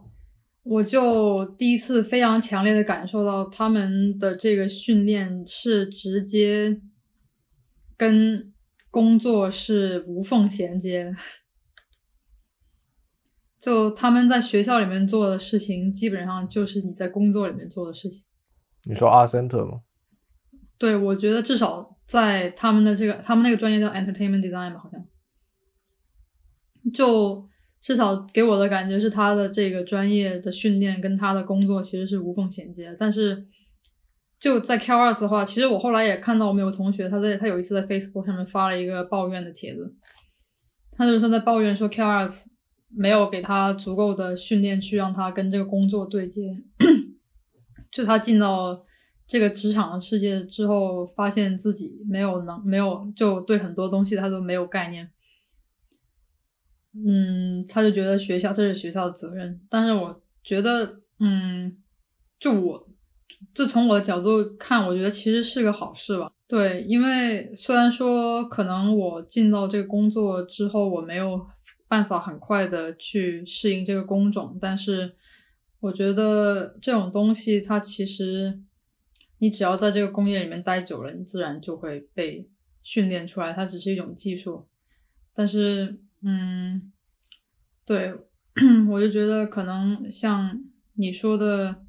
[0.62, 6.80] 我就第一次非常强烈的感受到他们的这个训练是直接
[7.96, 8.50] 跟。
[8.94, 11.12] 工作是无缝衔接，
[13.58, 18.24] 就他们在学校里面做的事情，基本上就是你在工作里面做的事情。
[18.84, 19.80] 你说 Art Center 吗？
[20.78, 25.04] 对，我觉得至少在他们的这个，他们那个专业叫 Entertainment Design 吧，好像。
[26.92, 27.48] 就
[27.84, 33.46] 至少给我的感觉是，他的这个专业的训练跟他的工作其实是无缝衔接，但是。
[34.40, 39.94] 就在 Q 二的话，其实我后来也看到我们有同学，他在他有一次在 Facebook 上面发了一个抱怨的帖子，
[40.92, 42.28] 他就是说在抱怨说 Q 二
[42.94, 46.42] 没有给他足够的训练去让他跟这个工作对接，
[47.90, 48.84] 就他进到
[49.26, 55.08] 这个职场的世界之后，发现自己没有能没有就对很多东西他都没有概念，
[56.94, 61.76] 嗯，他就觉得学校这是学校的责任，但是我觉得，嗯，
[62.38, 62.88] 就我。
[63.52, 66.32] 就从我的角度看，我觉得其实是个好事吧。
[66.48, 71.46] 对，因为虽然说可能我进到这个工作之后，我没有
[71.86, 75.14] 办法很快的去适应这个工种，但是
[75.80, 78.58] 我觉得这种东西它其实，
[79.38, 82.48] 你只要在这个工业里面待久了，你自然就会被
[82.82, 83.52] 训练出来。
[83.52, 84.66] 它只是一种技术，
[85.34, 86.92] 但是，嗯，
[87.84, 88.14] 对，
[88.90, 90.64] 我就觉得可能像
[90.94, 91.82] 你说的。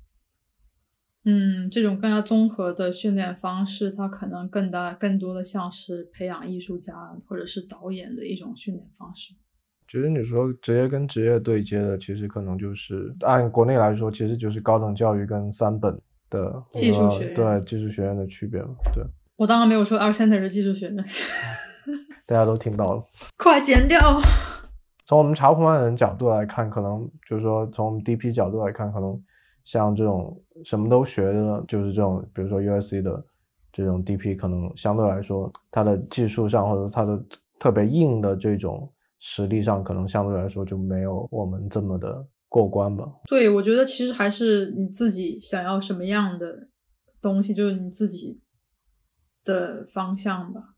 [1.27, 6.93] 嗯，这种更加综合的训练方式，它可能更大、更多的像是培养艺术家
[7.25, 9.33] 或者是导演的一种训练方式。
[9.87, 18.75] 其实你说职业跟职业对接的，其实可能就是按国内来说，其实就是高等教育跟三本的技术学院对技术学院的区别嘛。
[18.93, 19.03] 对，
[19.35, 20.97] 我当然没有说 Art Center 是技术学院，
[22.25, 23.03] 大家都听到了，
[23.37, 23.99] 快剪掉。
[25.05, 29.21] 从我们查普曼人角度来看，可能就是说从我们 DP 角度来看，可能。
[29.65, 33.25] 像这种什么都学的，就是这种，比如说 U S C 的
[33.73, 37.19] 这种 DP 可能相对来说，它的技术上或者它的
[37.57, 43.11] 特别硬的这种实力上，可能相对来说就没有我们这么的过关吧。
[43.25, 46.67] 对，我觉得其实还是你自己想要什么样的
[47.19, 48.39] 东西，就是你自己
[49.43, 50.74] 的方向吧。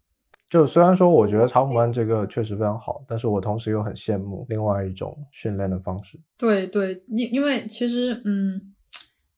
[0.50, 6.18] 就虽然说我觉得查普曼这个确实非常好，但是我同时又很羡慕另外一种训练的方式。
[6.38, 8.74] 对对，因因为其实嗯，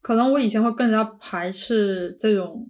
[0.02, 2.70] 可能我以前会更加排斥这种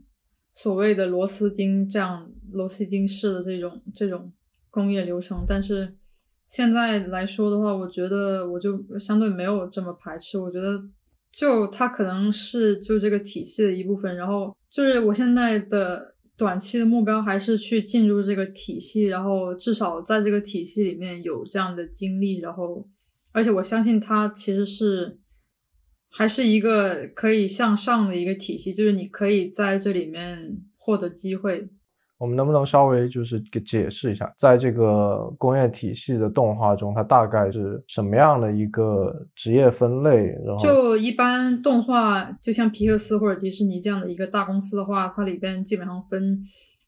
[0.54, 4.32] 所谓的螺丝钉这样螺丝钉式的这种这种
[4.70, 5.98] 工业流程，但是
[6.46, 10.40] 现在来说的话，我觉得我就相对没有这么排斥。
[10.40, 10.82] 我觉得
[11.30, 16.16] 就它可能是就这个体系的一部分，然后就是我现在的。
[16.40, 22.88] 短期的目标还是去进入这个体系，然后至少在这个体系里面有这样的经历，然后，
[23.34, 25.20] 而且我相信它其实是
[26.10, 31.68] 还是一个可以向上的一个体系，就是你可以在这里面获得机会。
[32.20, 40.28] 我们能不能稍微就是给解释一下，在这个工业体系的动画中，它大概是什么样的一个职业分类？
[40.45, 46.43] 然后就一般动画，就像皮克斯或者迪士尼这样的一个大公司的话，它里边基本上分，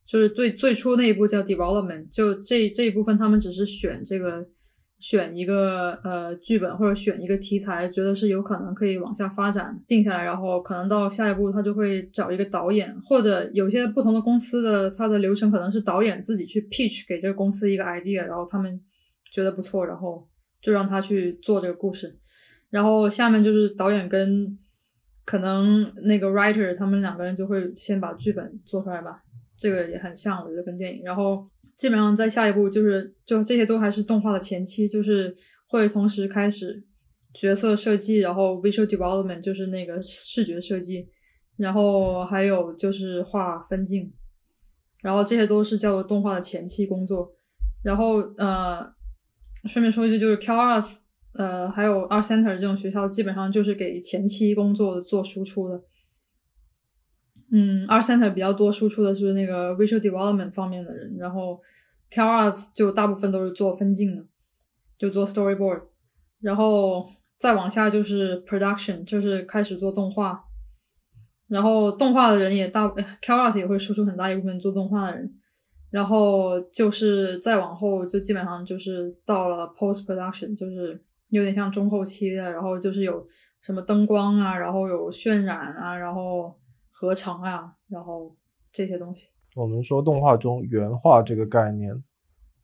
[0.05, 4.45] 就是最最初那一步叫 development，就这这一部分他们只是选这个。
[5.01, 18.79] 选一个呃剧本或者选一个题材，觉得是有可能可以往下发展，定下来，然后可能到下一步他就会找一个导演，或者有些不同的公司的它的流程可能是导演自己去 pitch 给这个公司一个 idea，然后他们
[19.31, 20.23] 觉得不错，然后
[20.61, 22.15] 就让他去做这个故事，
[22.69, 24.55] 然后下面就是导演跟
[25.25, 29.23] 可能那个 writer 他们两个人就会先把剧本做出来吧，
[29.57, 31.49] 这个也很像我觉得跟电影，然后。
[31.81, 36.85] 基本上在下一步就是，就这些都还是动画的前期，就是会同时开始
[37.33, 41.09] 角色设计，然后 visual development 就是那个视觉设计，
[41.57, 44.13] 然后还有就是画分镜，
[45.01, 47.33] 然后这些都是叫做动画的前期工作。
[47.83, 48.85] 然后呃，
[49.65, 50.99] 顺便说一句，就是 QRS
[51.33, 55.81] 呃还有 Art Center 这种学校，基本上就是给前期工作做输出的。
[57.53, 61.59] 嗯，Art Center 比较多输出的是那个 visual development 方面的人，然后
[62.09, 64.25] CalArts 就大部分都是做分镜的，
[64.97, 65.81] 就做 storyboard，
[66.39, 67.05] 然后
[67.37, 70.45] 再往下就是 production，就是开始做动画，
[71.49, 72.87] 然后动画的人也大，
[73.21, 75.33] CalArts 也会输出很大一部分做动画的人，
[75.89, 83.27] 然后就是再往后就基本上就是到了 post production，就是有点像中后期的，然后就是有
[83.61, 86.55] 什么灯光啊，然后有渲染啊，然后。
[87.01, 88.37] 合成啊，然后
[88.71, 89.29] 这些东西。
[89.55, 91.91] 我们说动画中原画这个概念，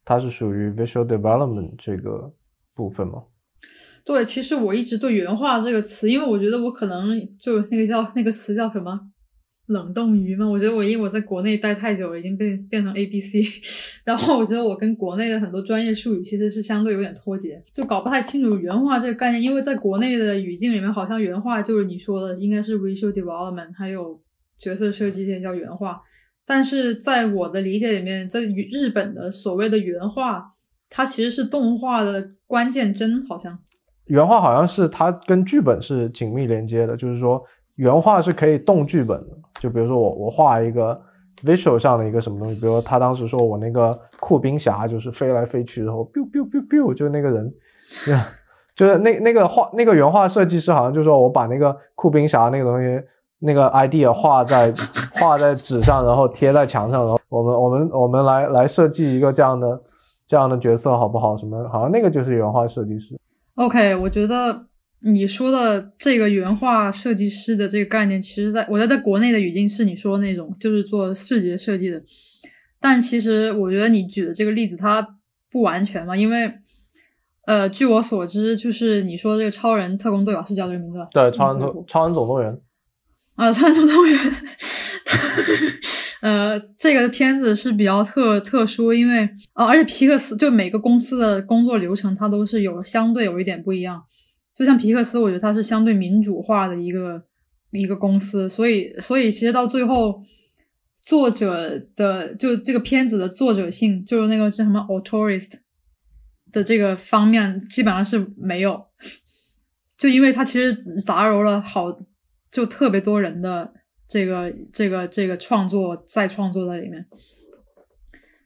[0.06, 2.32] 它是属于 visual development 这个
[2.76, 3.24] 部分吗？
[4.06, 9.10] 对，其实我一直对原画这个词，因为我觉得我可能就那个叫那个词叫什么？
[9.66, 13.42] 冷冻鱼嘛，我觉得我因为我在国内待太久了，已经被变成 A B C，
[14.06, 19.44] 然后我觉得我跟国内的很多专业术语其实是相对有点脱节，就搞不太清楚原画这个概念。
[19.44, 24.18] 因为在国内的语境里面，好像原画就是你说的应该是 visual development，还有
[24.58, 26.02] 角色设计这些叫原画。
[26.46, 30.54] 但是在我的理解里面，在日本的所谓的原画，
[30.90, 33.60] 它其实是动画的关键帧，好像
[34.06, 37.44] 原画好像是它跟剧本是紧密连接的，就是说
[37.76, 39.38] 原画是可以动剧本的。
[39.60, 40.98] 就比如说我我画一个
[41.44, 47.54] visual 上的一个什么东西，比如说他当时说我那个酷冰侠就是飞来飞去，然后 biu biu biu biu，就那个人，
[48.74, 53.04] 就是那那个画那个原画设计师好像就说我把那个酷冰侠那个东西
[53.40, 54.74] 那个 idea 画在
[55.14, 59.82] 画在纸上，然后贴在墙上，然后我们我们我们来来设计一个这样的
[60.28, 61.36] 这样的角色好不好？
[61.38, 63.20] 什么好像那个就是原画设计师。
[63.56, 64.68] OK，我觉得。
[65.00, 72.02] 你说的这个原画设计师的这个概念，其实在我觉得在国内的语境是你说的那种，就是做视觉设计的。
[72.80, 75.08] 但其实我觉得你举的这个例子它
[75.52, 76.52] 不完全嘛，因为
[77.46, 81.08] 呃，据我所知，就是你说这个超人特工队啊，是叫这个名字吧？
[81.12, 82.60] 对，超人特超人总动员
[83.38, 84.20] 啊，超人总动员。
[86.22, 94.04] 呃，这个片子是比较特特殊，因为啊，而且皮克斯就每个公司的工作流程，它都是有相对有一点不一样。
[94.52, 97.24] 就像皮克斯，我觉得它是相对民主化的一个
[97.70, 100.24] 一个公司，所以所以其实到最后，
[101.04, 105.52] 作者的就这个片子的作者性，就是那个是什么 authorist
[106.52, 108.84] 的这个方面，基本上是没有，
[109.96, 110.74] 就因为它其实
[111.06, 111.92] 杂糅了好
[112.52, 113.74] 就特别多人的
[114.08, 117.06] 这个这个这个创作再创作在里面，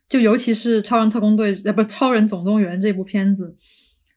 [0.10, 3.58] 就尤其是《超人特工队》呃不《超人总动员》这部片子。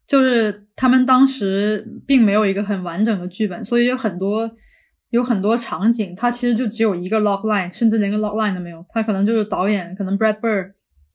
[0.06, 4.54] 就是他们当时并没有一个很完整的剧本，所以有很多
[5.08, 8.84] 有很多场景，它其实就只有一个 log line，甚至连个 log line 都没有。
[8.90, 10.72] 他可能就是导演，可能 Brad Bird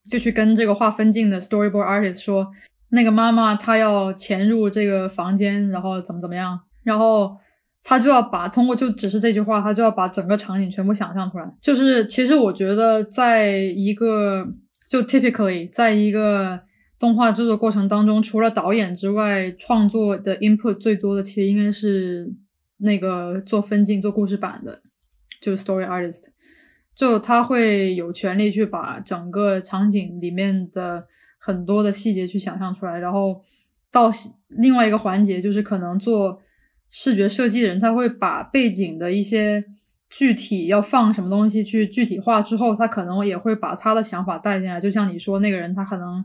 [0.10, 2.48] 就去跟这个画分镜的 storyboard artist 说，
[2.90, 7.38] 那个妈妈她要潜入这个房间，然后怎么怎么样，然后
[7.90, 11.52] 他就要把通过就只是这句话，他就要把整个场景全部想象出来。
[11.60, 14.48] 就是其实我觉得，在一个
[14.88, 16.60] 就 typically 在一个
[17.00, 22.32] 动画制作过程当中，除了导演之外，创作的 input 最多的其实应该是
[22.78, 24.84] 那个做分镜、做故事版的，
[25.42, 26.26] 就是 story artist，
[26.96, 31.08] 就他会有权利去把整个场景里面的
[31.40, 33.42] 很多的细节去想象出来，然后
[33.92, 34.12] 到
[34.50, 36.40] 另外一个环节，就是可能做
[36.90, 39.64] 视觉设计的人，他会把背景的一些
[40.10, 46.24] 具体要放什么东西去具体化之后，他可能也会把他的想法带进来，就像你说那个人，他可能。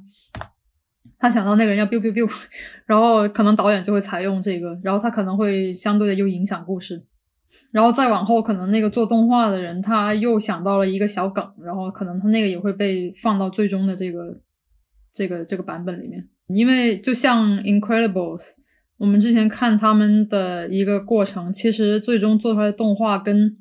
[1.16, 2.30] 他想到那个人要 biu biu biu，
[2.84, 7.02] 然后可能导演就会采用这个，然后他可能会相对的又影响故事，
[7.70, 14.38] 然后再往后可能那个做动画的人他又想到了一个小梗，然后可能他那个也会被放到最终的这个
[15.14, 18.50] 这个这个版本里面，因为就像 Incredibles，
[18.98, 23.56] 我们之前看他们的一个过程，其实最终做出来的动画跟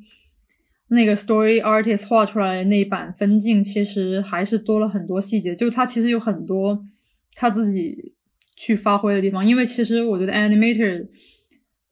[0.90, 6.86] 那个 Story Artist 画出来那版分镜，其实还是多了很多细节，就他其实有很多。
[7.36, 8.14] 他自己
[8.56, 11.04] 去发挥的地方，因为其实我觉得 animator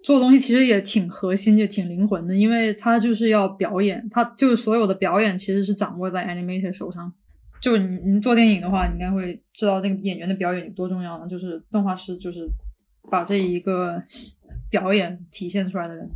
[0.03, 7.11] 做东西其实也挺核心，就挺灵魂的，因为他就是要表演，他就是所有的表演其实是掌握在 animator 手上。
[7.59, 11.27] 就你你做电影的话，你应该会知道那个演员的表演有多重要呢？
[11.27, 12.47] 就是动画师就是
[13.09, 14.01] 把这一个
[14.69, 16.09] 表演体现出来的人。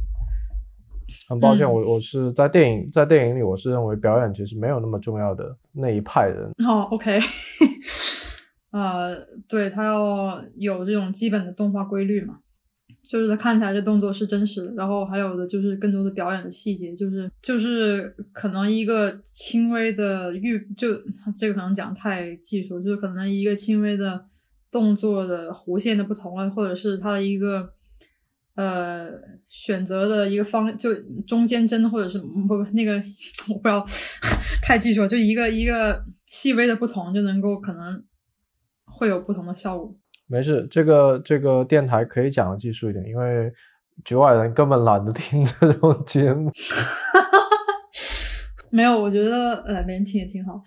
[1.29, 6.51] 很抱歉，我我是在电影在电影里，我是认为表演其实没有那么重要的那一派人。
[6.67, 7.19] 哦，OK。
[8.71, 9.15] 呃，
[9.47, 12.39] 对，他要有这种基本的动画规律嘛，
[13.03, 20.89] 就是他看起来这动作是真实的，然后还有的就是更多的表演的细节，就是就是可能一个轻微的预，就
[21.37, 24.25] 这个可能讲太技术，就是可能一个轻微的
[24.75, 27.69] 动作的弧线的不同啊，或者是它的一个
[28.55, 29.09] 呃
[29.45, 30.93] 选择的一个方，就
[31.25, 32.93] 中间帧或者是不不那个
[33.49, 33.81] 我不知道
[34.61, 38.03] 太技术了，就一个一个细微的不同就能够可能。
[38.97, 39.93] 会有不同的效果。
[40.25, 43.51] 没事，这个这个电台可以讲的技术一点，因为
[44.05, 46.49] 局外人根本懒得听这种节目。
[48.71, 50.63] 没有，我觉得呃，别人听也挺好。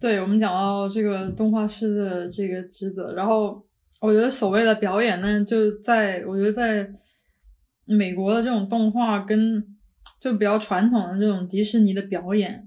[0.00, 3.62] 对我们讲到这个动画师的这个职责，然后
[4.00, 6.90] 我觉得所谓的表演呢，就在我觉得在
[7.84, 9.62] 美国的这种动画跟
[10.18, 12.66] 就比较传统的这种迪士尼的表演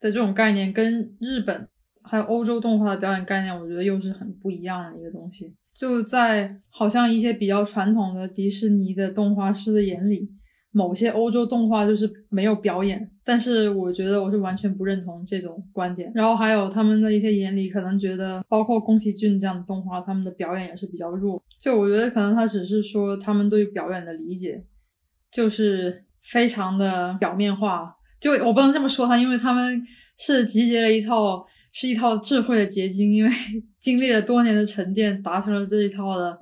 [0.00, 1.68] 的这种概念，跟日本。
[2.04, 5.54] 还有欧洲动画的表演概念，我觉得又是很不一样的一个东西。
[5.72, 10.28] 就在好像一些比较传统的迪士尼的动画师的眼里，
[10.72, 13.10] 某些欧洲动画就是没有表演。
[13.24, 16.10] 但是我觉得我是完全不认同这种观点。
[16.14, 21.40] 然后还有他们的一些眼里，可能觉得包括宫崎骏这样的动画，他们的表演也是比较弱。
[21.60, 24.64] 就我觉得可能他只是说他们对表演的理解
[25.30, 27.94] 就是非常的表面化。
[28.20, 29.80] 就我不能这么说他，因为他们
[30.16, 31.46] 是集结了一套。
[31.74, 33.30] 是一套智慧的结晶，因为
[33.80, 36.38] 经历了多年的沉淀，达成了这一套的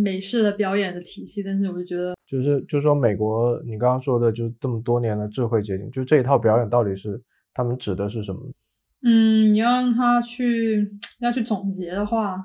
[0.00, 1.42] 美式的表演的体系。
[1.42, 7.22] 但是，我就觉得，就是就是说，美国你刚刚说的，就这么多年的智慧结晶，就这一套表演到底是
[7.52, 8.40] 他们指的是什么？
[9.04, 10.88] 嗯，你要让他去
[11.20, 12.42] 要去总结的话。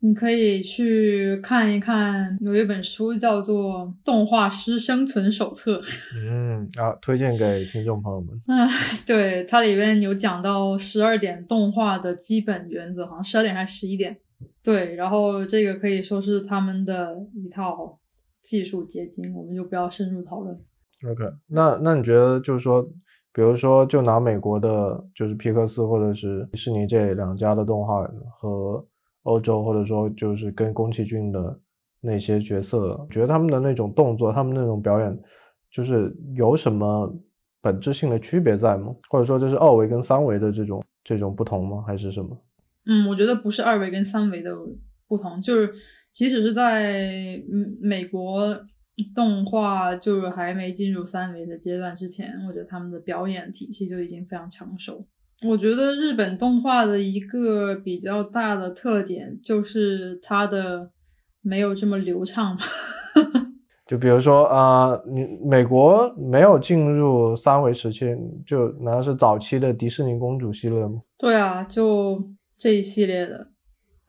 [0.00, 5.80] 你可以去看一看，有一本书叫做《动画师生存手册》。
[6.14, 8.28] 嗯啊，推荐给听众朋友们。
[8.46, 8.68] 嗯，
[9.04, 14.16] 对，它里面有讲到十二点动画的基本原则，好像十二点还是十一点。
[14.62, 17.98] 对，然后这个可以说是他们的一套
[18.48, 20.54] 技术结晶，我们就不要深入讨论。
[21.10, 22.82] OK，那那你觉得就是说，
[23.32, 28.02] 比如说就拿美国的，就是皮克斯或者是迪士尼这两家的动画
[28.40, 28.84] 和。
[29.24, 31.60] 欧洲或者说就是跟宫崎骏的
[32.00, 35.20] 那些角色，觉得他们的那种动作，他们那种表演，
[35.70, 37.14] 就是有什么
[37.60, 38.94] 本质性的区别在吗？
[39.10, 41.84] 或者说这是二维跟三维的这种这种不同吗？
[41.86, 42.40] 还是什么？
[42.86, 44.56] 嗯，我觉得不是二维跟三维的
[45.06, 45.74] 不同，就是
[46.18, 47.40] 即使是在
[47.80, 48.44] 美国
[49.14, 55.06] 动画就是还没进入三维的阶段之前，我觉得他们的表演体系就已经非常成熟。
[55.46, 60.90] 我觉得日本动画的一个比较大的特点就是它的
[61.40, 62.58] 没有这么流畅。
[63.86, 68.06] 就比如说啊，你美国没有进入三维时期，
[68.44, 71.00] 就难道是早期的迪士尼公主系列吗？
[71.16, 72.20] 对啊，就
[72.56, 73.46] 这一系列的，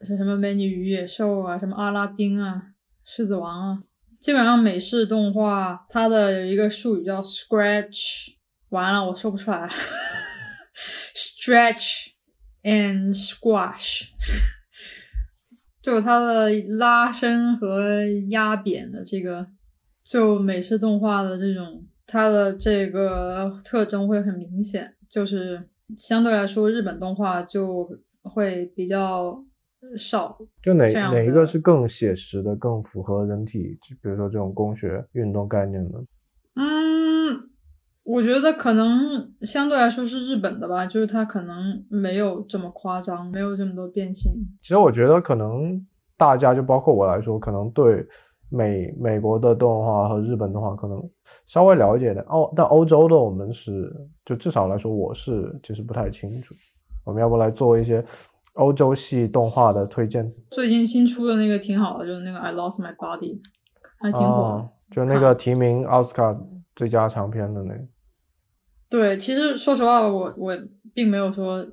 [0.02, 2.62] 是什么美女与野兽啊，什么阿拉丁啊，
[3.04, 3.82] 狮子王啊，
[4.18, 8.34] 基本上美式动画它的有一个术语叫 scratch，
[8.70, 9.68] 完了我说不出来了
[11.14, 12.12] ，stretch
[12.62, 14.08] and squash，
[15.82, 19.46] 就它的拉伸和压扁的这个，
[20.02, 27.86] 就美式动画的这种它的这个特征会很明显，就是相对来说日本动画就
[28.22, 29.44] 会比较。
[29.96, 35.98] 少，就哪哪一个是更写实的，更符合人体，比如说这种工学运动概念的？
[36.54, 37.50] 嗯，
[38.04, 44.32] 我觉得可能相对来说是日本的吧，就是它可能没有这么夸张，没有这么多变形。
[44.62, 45.84] 其实我觉得可能
[46.16, 48.06] 大家就包括我来说，可能对
[48.48, 51.02] 美美国的动画和日本动画可能
[51.46, 53.90] 稍微了解点，欧但欧洲的我们是
[54.24, 56.54] 就至少来说我是其实不太清楚。
[57.02, 58.04] 我们要不来做一些。
[58.60, 63.34] 欧洲系动画的推荐，最近新出的那个挺好的，就是那个《I Lost My Body》，
[63.98, 66.38] 还挺火，就那个提名奥斯卡
[66.76, 67.80] 最佳长片的那个。
[68.90, 70.54] 对，其实说实话，我我
[70.92, 71.64] 并没有说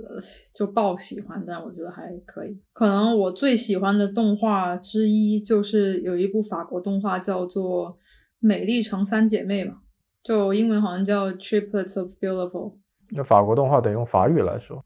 [0.56, 2.58] 就爆喜欢，但我觉得还可以。
[2.72, 7.92] 可能我最喜欢的动画之一就是有一部法国动画叫做
[8.40, 9.80] 《美丽城三姐妹》嘛，
[10.24, 12.72] 就英文好像叫《Triplets of Beautiful》。
[13.10, 14.86] 那法国动画得用法语来说。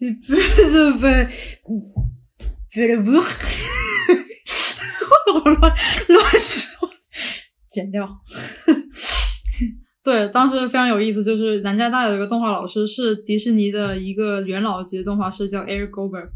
[0.00, 0.06] 这
[0.92, 1.28] 不是
[1.62, 1.68] 不，
[2.70, 3.20] 觉得不，我
[5.40, 5.70] 乱乱
[6.38, 6.88] 说，
[7.68, 8.08] 剪掉。
[10.02, 16.30] 对，当时非常有意思，就是南加大有一个动画老师，是迪士尼的一个元老级的动画师，叫 Eric Gober。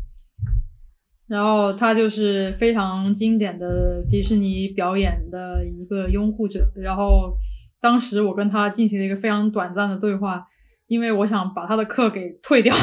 [1.26, 6.70] 然后他就是非常经典的迪士尼表演的一个拥护者。
[6.76, 7.38] 然后
[7.80, 10.46] 当时我跟他进行了一个非常短暂的对话，
[10.86, 12.74] 因为我想把他的课给退掉。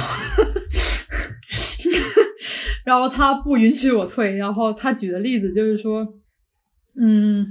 [2.83, 6.05] 然后他不允许我退，然后他举的例子就是说，
[6.99, 7.45] 嗯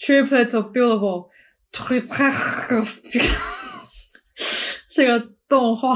[0.00, 5.94] ，triplets of beautiful，triplets，of Beautiful，这个动画，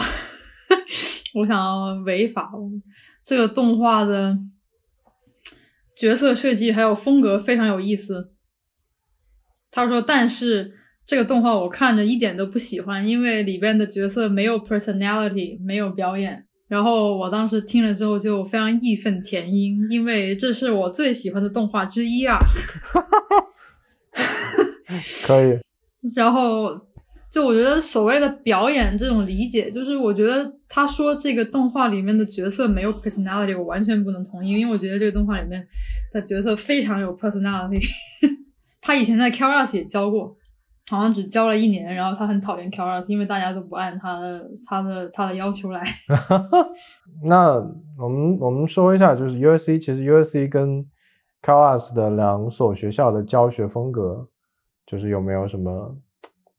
[1.34, 2.52] 我想要违法。
[3.24, 4.36] 这个动画的
[5.96, 8.34] 角色设计还有风格非常有意思。
[9.70, 10.78] 他说，但是
[11.12, 16.42] 这个动画我看着一点都不喜欢，因为里边的角色没有 personality，没有表演。
[16.68, 22.38] 然后我当时听了之后就非常义愤填膺，因为这是我最喜欢的动画之一啊。
[25.26, 25.58] 可以。
[26.14, 26.80] 然后
[27.30, 35.62] 就我觉得所谓的表演这种理解，就是我觉得他说这个动画里面的角色没有 personality，我完全不能同意，因为我觉得这个动画里面
[36.10, 37.82] 的角色非常有 personality。
[38.80, 40.38] 他以前在 Keras 也教过。
[40.88, 45.82] 好像只教了一年，然后他很讨厌 k a r a s 因为大家都不按他的他的他的要求来。
[47.24, 47.54] 那
[47.98, 50.84] 我们我们说一下，就是 USC 其实 USC 跟
[51.40, 54.28] k a r a s 的两所学校的教学风格，
[54.84, 55.96] 就是有没有什么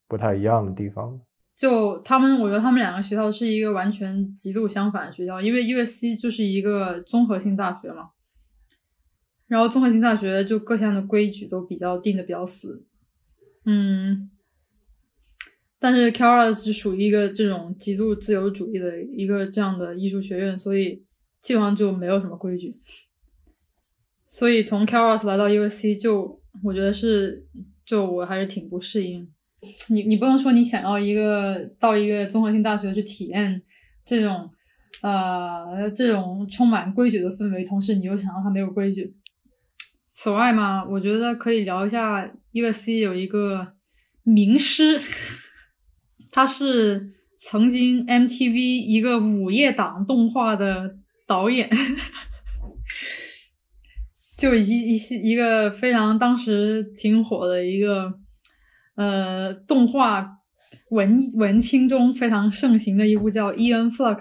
[0.07, 1.19] 不太一样的地方？
[1.55, 8.09] 就他们，我觉得他们两个学校是一个完全极度相反的学校，因为 USC 就是一个综合性大学嘛，
[9.47, 12.85] 然后综合性大学就各项的规矩都比较定的比较死。
[13.65, 14.29] 嗯，
[15.79, 21.03] 但是 k a r a s 是属于一个这种极度自由主义的一个这样的艺术学院，所以
[21.41, 22.75] 基本上就没有什么规矩。
[24.25, 27.45] 所以从 k a r a s 来到 USC，就我觉得是，
[27.85, 29.27] 就我还是挺不适应。
[29.89, 33.61] 你你不能说你想要一个到一个综合性大学去体验
[34.03, 34.49] 这种
[35.01, 39.15] 呃这种充满规矩的氛围，同时你又想要它没有规矩。
[40.13, 42.31] 此外嘛，我觉得可以聊一下。
[42.51, 43.73] U.S.C 有一个
[44.21, 45.01] 名师，
[46.31, 47.11] 他是
[47.41, 51.67] 曾经 M.T.V 一个午夜档动画的导演，
[54.37, 58.13] 就一一系一个非常当时挺火的一个
[58.95, 60.29] 呃动画
[60.91, 63.89] 文文青中非常盛行的一部叫《E.N.
[63.89, 64.17] Flux，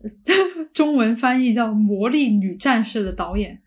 [0.72, 3.60] 》，中文翻译叫《魔力女战士》的导演，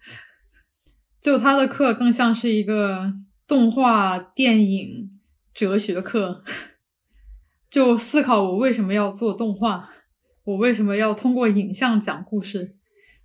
[1.27, 3.13] 就他的课更像是一个。
[3.45, 5.09] 动画电影
[5.53, 6.43] 哲学课，
[7.71, 9.89] 就思考我为什么要做动画，
[10.43, 12.75] 我为什么要通过影像讲故事。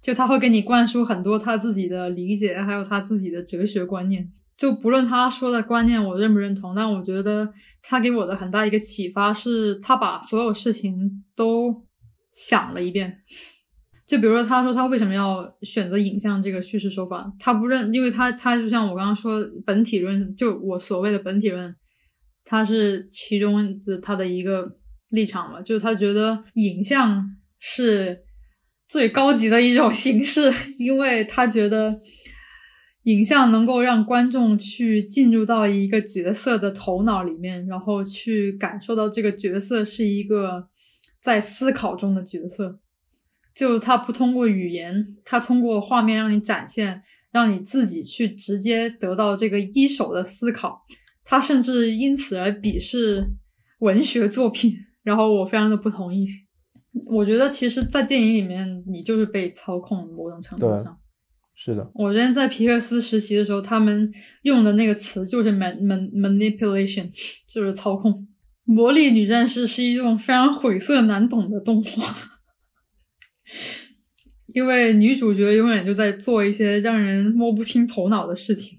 [0.01, 4.29] 就他会给你灌输很多他自己的理解，还有他自己的哲学观念。
[4.57, 11.85] 就不论他说的观念我认不认同，但我觉得他给我的很大一个启发是，他把所有事情都
[12.33, 13.23] 想了一遍。
[14.07, 17.33] 就比如说，他说他为什么要选择影像这个叙事手法？
[17.39, 21.75] 他不认，因为他他就像我刚刚说本体论，就我所谓的本体论，
[22.45, 24.77] 他是其中的他的一个
[25.11, 27.25] 立场嘛，就是他觉得影像
[27.59, 28.23] 是
[28.89, 32.01] 最高级的一种形式，因为他觉得
[33.05, 40.69] 影像能够让观众去进入到一个角色的头脑里面，然后去感受到这个角色是一个
[41.23, 42.81] 在思考中的角色。
[43.55, 50.83] 就他不通过语言，他通过画面让你展现，让你自己去直接得到这个一手的思考。
[51.25, 53.27] 他甚至因此而鄙视
[53.79, 56.27] 文学作品，然后我非常的不同意。
[57.07, 60.99] 我觉得其实，在电影里面，你就是被操控，某种程度上。
[61.55, 67.09] 是的，我之前在皮克斯实习的时候，他们用的那个词就是 man man manipulation，
[67.47, 68.27] 就是操控。
[68.65, 72.05] 魔力女战士是一种非常晦涩难懂的动画，
[74.55, 78.79] 因为女主角永远就在做一些让人摸不清头脑的事情。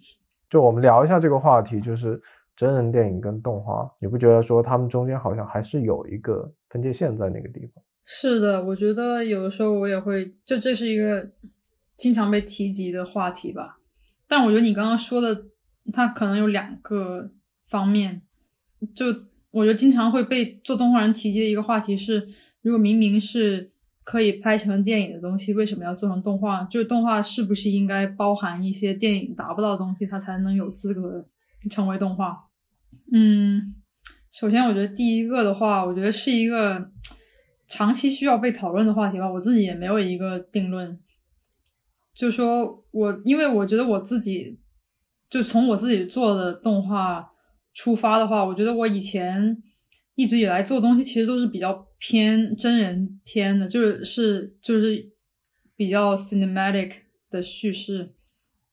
[0.50, 2.22] 就我们聊一下这个话题，就是
[2.56, 7.84] 真人电影跟动画，你不觉得说他们中间好像还是有一个分界线在那个地方？
[8.04, 11.32] 是的，我觉得有的时候我也会，就这是一个。
[11.96, 13.78] 经常被提及的话题吧，
[14.28, 15.46] 但我觉得你刚刚说的，
[15.94, 17.30] 它可能有两个
[17.68, 18.24] 方面。
[18.96, 19.06] 就
[19.52, 22.28] 我觉得经常会被做动画人提及的一个话题是，
[22.64, 23.72] 如果明明是
[24.04, 26.64] 可以拍成电影的东西，为什么要做成动画？
[26.66, 31.26] 就是动画是不是应该包含一些电影达不到的东西，它才能有资格
[31.70, 32.38] 成为动画？
[33.12, 33.62] 嗯，
[34.32, 36.92] 首先我觉得第一个的话，我觉得是一个
[37.68, 39.32] 长期需要被讨论的话题吧。
[39.32, 41.00] 我自己也没有一个定论。
[42.14, 44.60] 就说我，因为我觉得我自己，
[45.30, 47.32] 就从我自己做的动画
[47.74, 49.58] 出发的话，我觉得我以前
[50.16, 55.14] 一直以来做东西其实都是比较偏真人片的，就是是就是
[55.78, 56.96] 比较 cinematic
[57.30, 58.12] 的叙事，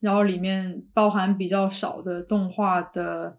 [0.00, 3.38] 然后里面包含比较少的动画的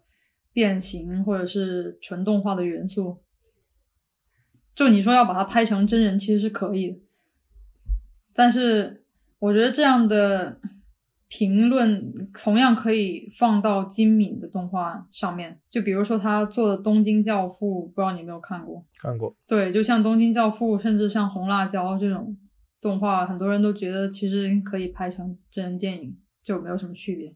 [0.50, 3.18] 变形或者是纯动画的元素。
[4.74, 6.98] 就你说要把它拍成真人，其实是可以的，
[8.32, 9.00] 但是。
[9.42, 10.60] 我觉得这样的
[11.34, 18.84] 评论同样可以放到金敏的动画上面，就比如说他做的《东京教父》，不知道你有没有看过？
[19.00, 19.34] 看过。
[19.46, 22.36] 对，就像《东京教父》，甚至像《红辣椒》这种
[22.82, 27.34] 动画，很多人都觉得其实可以拍成真人电影，就没有什么区别。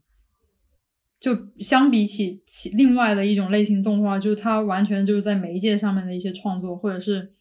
[1.19, 7.33] 就相比起其另外的一种类型动画，就是它完全就是在媒介上面的一些创作，或者是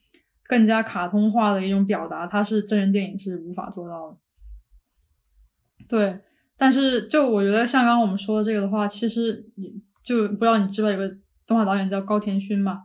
[0.48, 4.18] 更加卡通化的一种表达，它是真人电影是无法做到的。
[5.88, 6.22] 对，
[6.58, 12.80] 但是就我觉得像刚刚我们说的这个的话，其实你就不知道你知不知道有个动画导演叫高田勋嘛？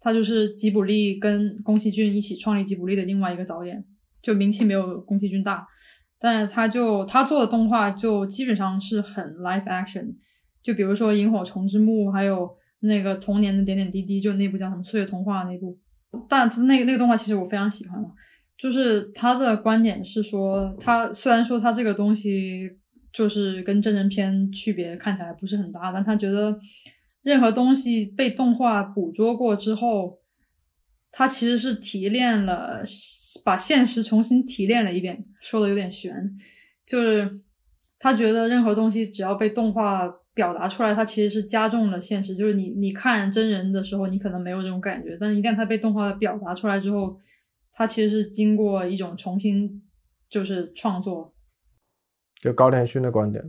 [0.00, 3.84] 他就是吉卜力跟宫崎骏一起创立吉卜力的另外一个导演，
[4.20, 5.64] 就名气没有宫崎骏大，
[6.18, 10.12] 但是他就他做的动画就基本上是很 live action，
[10.60, 12.50] 就比如说《萤火虫之墓》，还有
[12.80, 15.78] 那个童年的点点滴滴，就那部叫什么《岁月童话》那部，
[16.28, 18.08] 但那个那个动画其实我非常喜欢嘛。
[18.58, 22.68] 就是他的观点是说，他虽然说他这个东西
[23.12, 26.58] 就是跟真人片区别看起来不是很大，但他觉得
[27.22, 30.18] 任何东西被动画捕捉过之后，
[31.10, 32.82] 他其实是提炼了，
[33.44, 35.24] 把现实重新提炼了一遍。
[35.40, 36.36] 说的有点悬，
[36.86, 37.30] 就是
[37.98, 42.34] 他觉得任何东西只要被动画表达出来，它其实是加重了现实。
[42.34, 47.18] 就是你你看真人的时候，你可能没有这种感觉，但一旦它被动画表达出来之后。
[47.74, 49.82] 它其实是经过一种重新，
[50.28, 51.31] 就是创作，
[52.42, 53.42] 就高田勋的观点，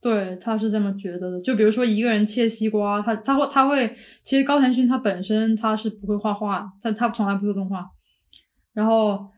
[0.00, 1.40] 对，他是这么觉得的。
[1.40, 7.88] 就比如说一个人切西瓜，他他会他会，其实高田勋他本身他是不会画画，他他从来不做动画，
[8.72, 9.28] 然后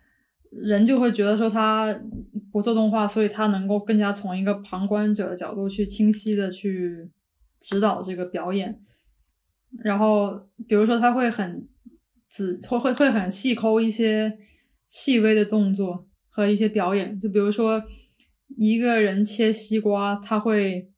[0.50, 1.94] 人就会觉得说他
[2.50, 7.10] 不做动画，所以他能够更加从一个旁观者的角度去清晰的去
[7.60, 8.80] 指导这个表演，
[9.82, 11.68] 然后比如说他会很。
[12.30, 14.36] 只会会会很细抠一些
[14.84, 17.82] 细微的动作和一些表演，就比如说
[18.56, 20.90] 一个人切西瓜，他会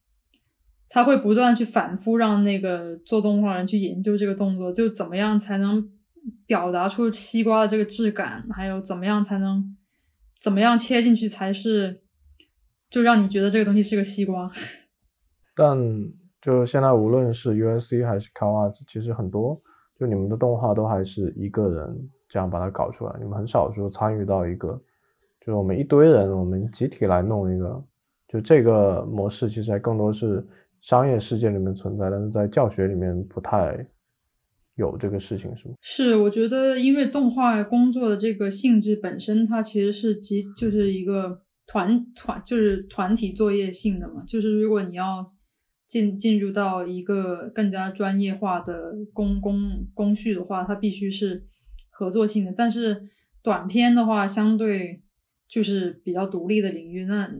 [0.88, 5.90] 他会不断去反复让那个做动画人去研究这个动作，就怎么样才能
[6.46, 9.76] 表达出西瓜的这个质感，还有怎么样才能
[10.40, 12.02] 怎么样切进去才是
[12.88, 14.50] 就让你觉得这个东西是个西瓜。
[15.54, 15.78] 但
[16.40, 19.60] 就现在无论是 USC 还是 Kawaii，其实很多。
[19.98, 24.80] 就你们的动画都还是一个人这样把它搞出来，你们很少说参与到一个，
[25.40, 27.84] 就是我们一堆人，我们集体来弄一个，
[28.28, 30.46] 就这个模式其实还更多是
[30.80, 33.76] 商业世界里面存在，但是在教学里面不太
[34.76, 35.74] 有这个事情，是吗？
[35.80, 45.24] 是，我觉得因为动画工作的这个性质本身，它其实是集就是一个团团就是团体作业性的嘛，就是如果你要。
[45.90, 51.44] 进进入到一个更加专业化的工工工序的话，它必须是
[51.90, 52.54] 合作性的。
[52.56, 53.02] 但是
[53.42, 55.02] 短片的话，相对
[55.50, 57.04] 就是比较独立的领域。
[57.04, 57.30] 那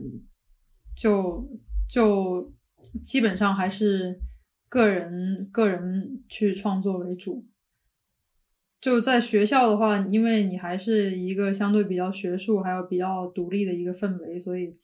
[0.95, 1.49] 就
[1.89, 2.53] 就
[3.01, 4.19] 基本上还是
[4.69, 7.47] 个人个人去创作为主。
[8.79, 14.75] 就在学校的话，因为你还是一个相对比较学术还有比较独立的一个氛围，所以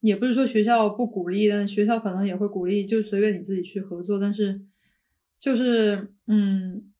[0.00, 4.20] 也不是说学校不鼓励，但学校可能也会鼓励，就随便你自己去合作。
[4.20, 4.60] 但是
[5.40, 6.92] 就是嗯，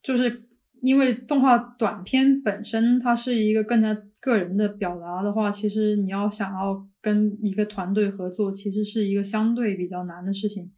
[0.00, 0.44] 就是
[0.80, 10.72] 因为动画短片本身它是一个更加个人的表达的话，其实你要想要跟一个团队合作，其实是一个相对比较难的事情。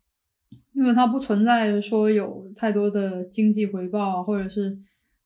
[0.74, 4.76] 因为它不存在说有太多的经济回报，或者是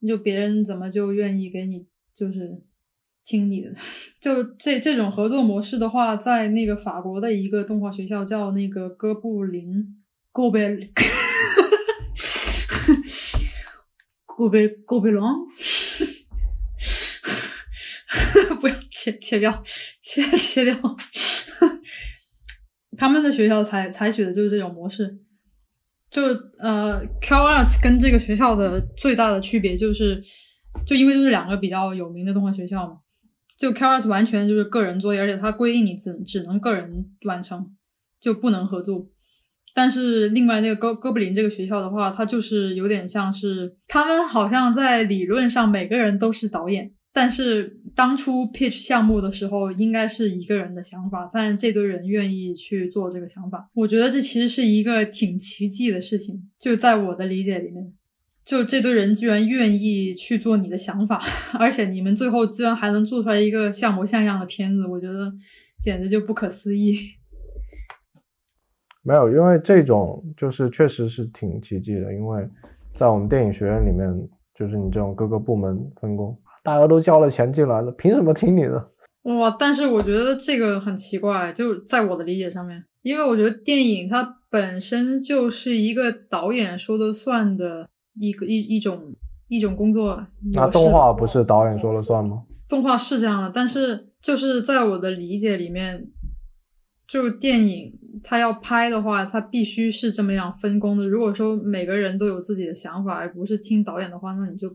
[0.07, 2.61] 就别人怎么就愿意给你就是
[3.25, 3.73] 听你的，
[4.21, 9.97] 就这这种合作模式的话，在那个法国的一个动画学校叫那个哥布林，
[10.31, 10.93] 哥贝，
[14.27, 15.47] 哥贝哥贝朗，不要
[19.13, 19.63] 切切掉，
[20.03, 20.75] 切切掉。
[22.97, 25.19] 他们的学校采采取的就是这种模式，
[26.11, 26.23] 就
[26.59, 30.23] 呃，CalArts 跟这个学校的最大的区别就是，
[30.87, 32.99] 就因为都是两个比较有名的动画学校嘛，
[33.59, 37.75] 就 CalArts 完全就是个人作业，而且它规定你只只能个人完成，
[38.21, 39.09] 就不能合作。
[39.75, 46.93] 但是另外那个哥哥布林这个学校的话，它就是有点像是他们好像在理论上每个人都是导演。
[47.17, 56.51] 但是当初 pitch 项目的时候，应该是一个人的想法，但是这堆人愿意去做这个想法，我觉得这其实是一个挺奇迹的事情。
[56.59, 57.93] 就在我的理解里面，
[58.45, 61.23] 就这堆人居然愿意去做你的想法，
[61.57, 65.33] 而且你们最后居然还能做出来一个像模像样的片子，我觉得
[65.81, 66.97] 简直就不可思议。
[69.03, 72.45] 没有，因为这种就是确实是挺奇迹的，因为
[72.97, 76.37] 在我们电影学院里面，就是你这种各个部门分工。
[76.65, 78.91] 大家都交了钱进来了，凭什么听你的？
[79.25, 79.55] 哇！
[79.59, 89.15] 但是我觉得这个很奇怪，就在我的理解上面，因为我觉得电影它本身就是一个导演说的算的一个一一种
[89.49, 90.27] 一种工作。
[90.55, 92.43] 那动画不是导演说了算吗？
[92.67, 96.07] 动画是这样的，但是就是在我的理解里面，
[97.07, 97.93] 就电影
[98.23, 101.07] 它要拍的话，它必须是这么样分工的。
[101.07, 104.75] 如果说每个人都有自己的想法，而不是听导演的话，那你就。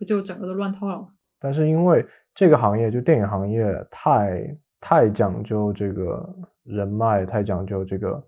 [0.00, 1.08] 不就整个都乱套了吗？
[1.38, 6.34] 但是因为这个行业，就电影行业太太讲究这个
[6.64, 8.22] 人脉，太讲究这个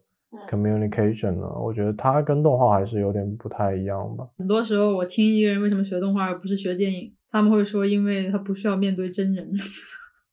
[0.49, 1.59] communication 了。
[1.59, 4.29] 我觉得它跟动画还是有点不太一样吧。
[4.37, 9.51] 很多时候，我听一个人为什么学动画而不是学电影，他们会说，因为他不需要面对真人。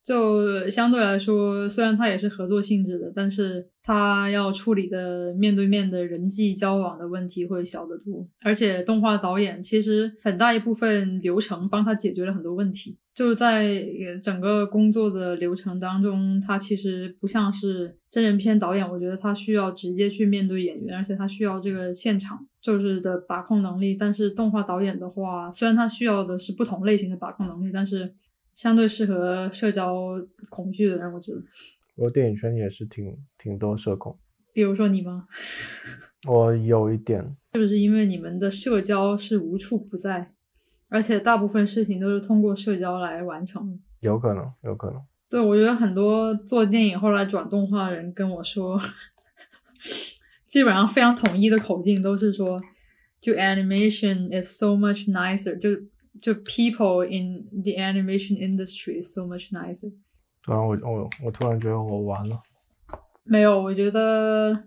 [0.10, 8.28] 就相对来说，虽然它也是合作性质的，但是它要处理的面对面的人际交往的问题会小得多。
[8.44, 12.98] 而且动画导演其实很大一部分流程帮他解决了很多问题。
[13.14, 13.86] 就在
[14.24, 23.94] 整个工作的流程当中，他其实不像是真人片导演，我觉得他需要直接去面对演员，而且他需要这个现场就是的把控能力。
[23.94, 28.16] 但是动画导演的话，虽然他需要的是不同类型的把控能力，但是。
[28.54, 29.96] 相对适合社交
[30.50, 31.42] 恐惧的人，我觉得。
[31.96, 34.18] 我电影圈也是挺挺多社恐。
[34.54, 35.28] 比如说你吗？
[36.28, 37.36] 我有一点。
[37.54, 40.34] 是不是因为你们的社交是无处不在，
[40.88, 43.80] 而且大部分事情都是通过社交来完成？
[44.02, 45.02] 有可能，有可能。
[45.30, 48.80] 对，我觉得很多做电影后来转动画的人跟我说，
[50.46, 52.60] 基本上非常统一的口径都是说，
[53.20, 55.70] 就 animation is so much nicer，就。
[56.22, 59.92] 就 people in the animation industry is so much nicer。
[60.44, 62.38] 突然我我我突然觉得我完了。
[63.24, 64.64] 没有，我觉得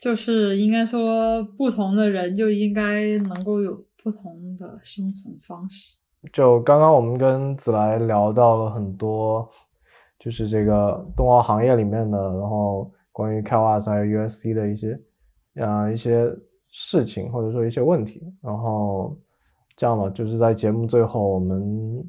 [0.00, 5.96] 就是应该说，不同的人就应该能够有不同的生存方式。
[6.32, 9.48] 就刚刚我们跟子来聊到了很多，
[10.18, 15.00] 就是这个动画行业里面的，然后关于 CalArts 还有 USC 的一些
[15.62, 16.26] 啊一些
[16.70, 19.16] 事情，或者说一些问题，然后。
[19.76, 22.02] 这样吧，就是在节目最后，我们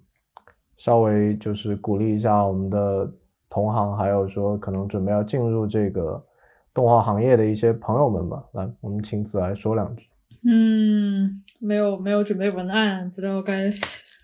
[0.77, 3.11] 稍微就是鼓励一下我们的
[3.49, 6.25] 同行，还有说可能准备要进入这个
[6.73, 8.41] 动画行业的一些朋友们吧。
[8.53, 10.07] 来，我们请子来说两句。
[10.49, 13.69] 嗯，没有没有准备文案，不知道该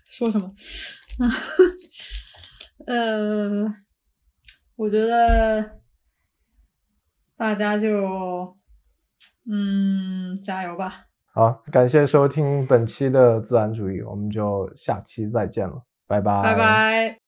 [0.08, 0.48] 说什么。
[2.86, 3.66] 呃，
[4.76, 5.80] 我觉得
[7.36, 8.56] 大家就
[9.50, 11.06] 嗯加油吧。
[11.34, 16.54] 好，感谢收听本期的自然主义，我们就下期再见了，拜拜，